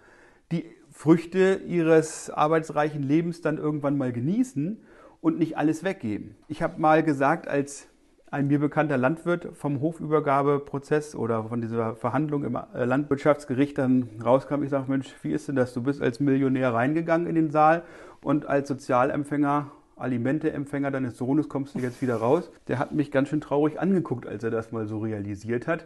die 0.51 0.65
Früchte 0.91 1.61
ihres 1.67 2.29
arbeitsreichen 2.29 3.03
Lebens 3.03 3.41
dann 3.41 3.57
irgendwann 3.57 3.97
mal 3.97 4.13
genießen 4.13 4.83
und 5.21 5.39
nicht 5.39 5.57
alles 5.57 5.83
weggeben. 5.83 6.35
Ich 6.47 6.61
habe 6.61 6.79
mal 6.79 7.03
gesagt, 7.03 7.47
als 7.47 7.87
ein 8.33 8.47
mir 8.47 8.57
bekannter 8.57 8.97
Landwirt 8.97 9.49
vom 9.53 9.79
Hofübergabeprozess 9.79 11.15
oder 11.15 11.43
von 11.43 11.61
dieser 11.61 11.95
Verhandlung 11.95 12.43
im 12.43 12.55
äh, 12.55 12.83
Landwirtschaftsgericht 12.83 13.77
dann 13.77 14.09
rauskam. 14.25 14.63
Ich 14.63 14.71
sage, 14.71 14.89
Mensch, 14.89 15.13
wie 15.21 15.31
ist 15.31 15.47
denn 15.47 15.55
das? 15.55 15.71
Du 15.75 15.83
bist 15.83 16.01
als 16.01 16.19
Millionär 16.19 16.73
reingegangen 16.73 17.27
in 17.27 17.35
den 17.35 17.51
Saal 17.51 17.83
und 18.23 18.47
als 18.47 18.67
Sozialempfänger, 18.69 19.69
Alimenteempfänger 19.97 20.89
deines 20.89 21.15
Sohnes 21.15 21.47
kommst 21.47 21.75
du 21.75 21.79
jetzt 21.79 22.01
wieder 22.01 22.15
raus. 22.15 22.49
Der 22.67 22.79
hat 22.79 22.91
mich 22.91 23.11
ganz 23.11 23.29
schön 23.29 23.39
traurig 23.39 23.79
angeguckt, 23.79 24.25
als 24.25 24.43
er 24.43 24.49
das 24.49 24.71
mal 24.71 24.87
so 24.87 24.97
realisiert 24.97 25.67
hat. 25.67 25.85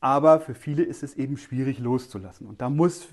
Aber 0.00 0.40
für 0.40 0.54
viele 0.54 0.82
ist 0.82 1.04
es 1.04 1.14
eben 1.14 1.36
schwierig 1.36 1.78
loszulassen. 1.78 2.48
Und 2.48 2.60
da 2.60 2.68
muss 2.68 3.06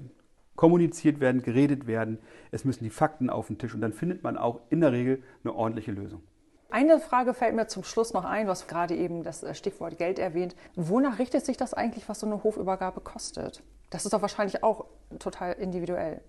kommuniziert 0.56 1.20
werden, 1.20 1.44
geredet 1.44 1.86
werden. 1.86 2.18
Es 2.50 2.66
müssen 2.66 2.84
die 2.84 2.90
Fakten 2.90 3.30
auf 3.30 3.48
den 3.48 3.60
Tisch 3.60 3.76
und 3.76 3.82
dann 3.82 3.94
findet 3.94 4.24
man 4.24 4.36
auch 4.36 4.62
in 4.72 4.82
der 4.82 4.94
Regel 4.94 5.22
eine 5.44 5.54
ordentliche 5.54 5.92
Lösung. 5.92 6.24
Eine 6.70 7.00
Frage 7.00 7.34
fällt 7.34 7.56
mir 7.56 7.68
zum 7.68 7.84
Schluss 7.84 8.14
noch 8.14 8.26
ein, 8.26 8.48
hast 8.48 8.68
gerade 8.68 8.96
eben 8.96 9.24
das 9.24 9.42
äh, 9.42 9.56
Stichwort 9.56 9.98
Geld 9.98 10.20
erwähnt. 10.20 10.56
Wonach 10.76 11.18
richtet 11.18 11.46
sich 11.46 11.56
das 11.56 11.74
eigentlich, 11.74 12.10
was 12.10 12.20
so 12.20 12.26
eine 12.26 12.44
Hofübergabe 12.44 13.00
kostet? 13.00 13.64
Das 13.90 14.04
ist 14.04 14.14
doch 14.14 14.22
wahrscheinlich 14.22 14.64
auch 14.64 14.86
total 15.20 15.54
individuell. 15.54 16.22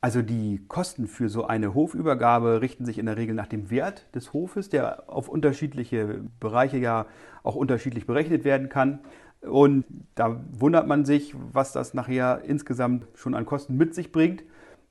Also 0.00 0.22
die 0.22 0.64
Kosten 0.68 1.08
für 1.08 1.28
so 1.28 1.44
eine 1.44 1.74
Hofübergabe 1.74 2.62
richten 2.62 2.86
sich 2.86 2.98
in 2.98 3.06
der 3.06 3.16
Regel 3.16 3.34
nach 3.34 3.48
dem 3.48 3.70
Wert 3.70 4.06
des 4.14 4.32
Hofes, 4.32 4.70
der 4.70 5.04
auf 5.08 5.28
unterschiedliche 5.28 6.22
Bereiche 6.38 6.78
ja 6.78 7.06
auch 7.42 7.56
unterschiedlich 7.56 8.06
berechnet 8.06 8.44
werden 8.44 8.68
kann. 8.68 9.00
Und 9.42 9.84
da 10.14 10.40
wundert 10.52 10.86
man 10.86 11.04
sich, 11.04 11.34
was 11.52 11.72
das 11.72 11.94
nachher 11.94 12.42
insgesamt 12.44 13.06
schon 13.14 13.34
an 13.34 13.44
Kosten 13.44 13.76
mit 13.76 13.94
sich 13.94 14.12
bringt. 14.12 14.44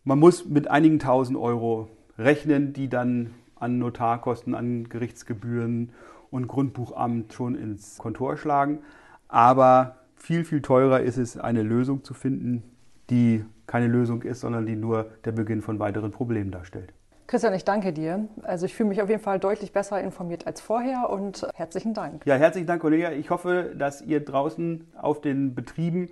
Man 0.04 0.20
muss 0.20 0.46
mit 0.46 0.70
einigen 0.70 1.00
tausend 1.00 1.38
Euro 1.38 1.88
rechnen, 2.18 2.74
die 2.74 2.90
dann 2.90 3.34
an 3.60 3.80
Notarkosten, 3.80 4.56
an 4.56 4.90
Gerichtsgebühren 4.90 5.92
und 6.32 6.48
Grundbuchamt 6.48 7.34
schon 7.34 7.56
ins 7.56 7.98
Kontor 7.98 8.38
schlagen. 8.38 8.80
Aber 9.28 9.98
viel, 10.16 10.44
viel 10.44 10.62
teurer 10.62 11.02
ist 11.02 11.18
es, 11.18 11.38
eine 11.38 11.64
Lösung 11.64 12.04
zu 12.04 12.14
finden, 12.14 12.64
die 13.10 13.46
keine 13.68 13.88
Lösung 13.88 14.24
ist, 14.24 14.42
sondern 14.42 14.66
die 14.66 14.76
nur 14.76 15.12
der 15.26 15.32
Beginn 15.32 15.62
von 15.62 15.80
weiteren 15.80 16.12
Problemen 16.12 16.52
darstellt. 16.52 16.94
Christian, 17.28 17.54
ich 17.54 17.64
danke 17.64 17.94
dir. 17.94 18.28
Also 18.42 18.66
ich 18.66 18.74
fühle 18.74 18.90
mich 18.90 19.04
auf 19.04 19.10
jeden 19.10 19.22
Fall 19.22 19.40
deutlich 19.40 19.72
besser 19.72 20.02
informiert 20.02 20.48
als 20.48 20.62
vorher 20.62 21.12
und 21.12 21.48
herzlichen 21.54 21.94
Dank. 21.94 22.26
Ja, 22.26 22.36
herzlichen 22.36 22.66
Dank, 22.66 22.82
Cornelia. 22.82 23.12
Ich 23.12 23.30
hoffe, 23.30 23.76
dass 23.78 24.02
ihr 24.02 24.26
draußen 24.26 24.88
auf 25.00 25.22
den 25.22 25.54
Betrieben 25.54 26.10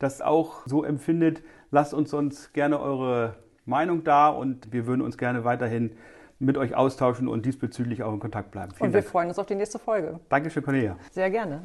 das 0.00 0.20
auch 0.20 0.66
so 0.66 0.82
empfindet. 0.82 1.42
Lasst 1.70 1.94
uns 1.94 2.10
sonst 2.10 2.52
gerne 2.52 2.80
eure 2.80 3.36
Meinung 3.64 4.02
da 4.02 4.28
und 4.28 4.72
wir 4.72 4.88
würden 4.88 5.02
uns 5.02 5.18
gerne 5.18 5.44
weiterhin 5.44 5.92
mit 6.38 6.58
euch 6.58 6.74
austauschen 6.74 7.28
und 7.28 7.46
diesbezüglich 7.46 8.02
auch 8.02 8.12
in 8.12 8.20
Kontakt 8.20 8.50
bleiben. 8.50 8.72
Vielen 8.72 8.88
und 8.88 8.94
wir 8.94 9.00
Dank. 9.00 9.10
freuen 9.10 9.28
uns 9.28 9.38
auf 9.38 9.46
die 9.46 9.54
nächste 9.54 9.78
Folge. 9.78 10.20
Dankeschön, 10.28 10.62
Cornelia. 10.62 10.96
Sehr 11.10 11.30
gerne. 11.30 11.62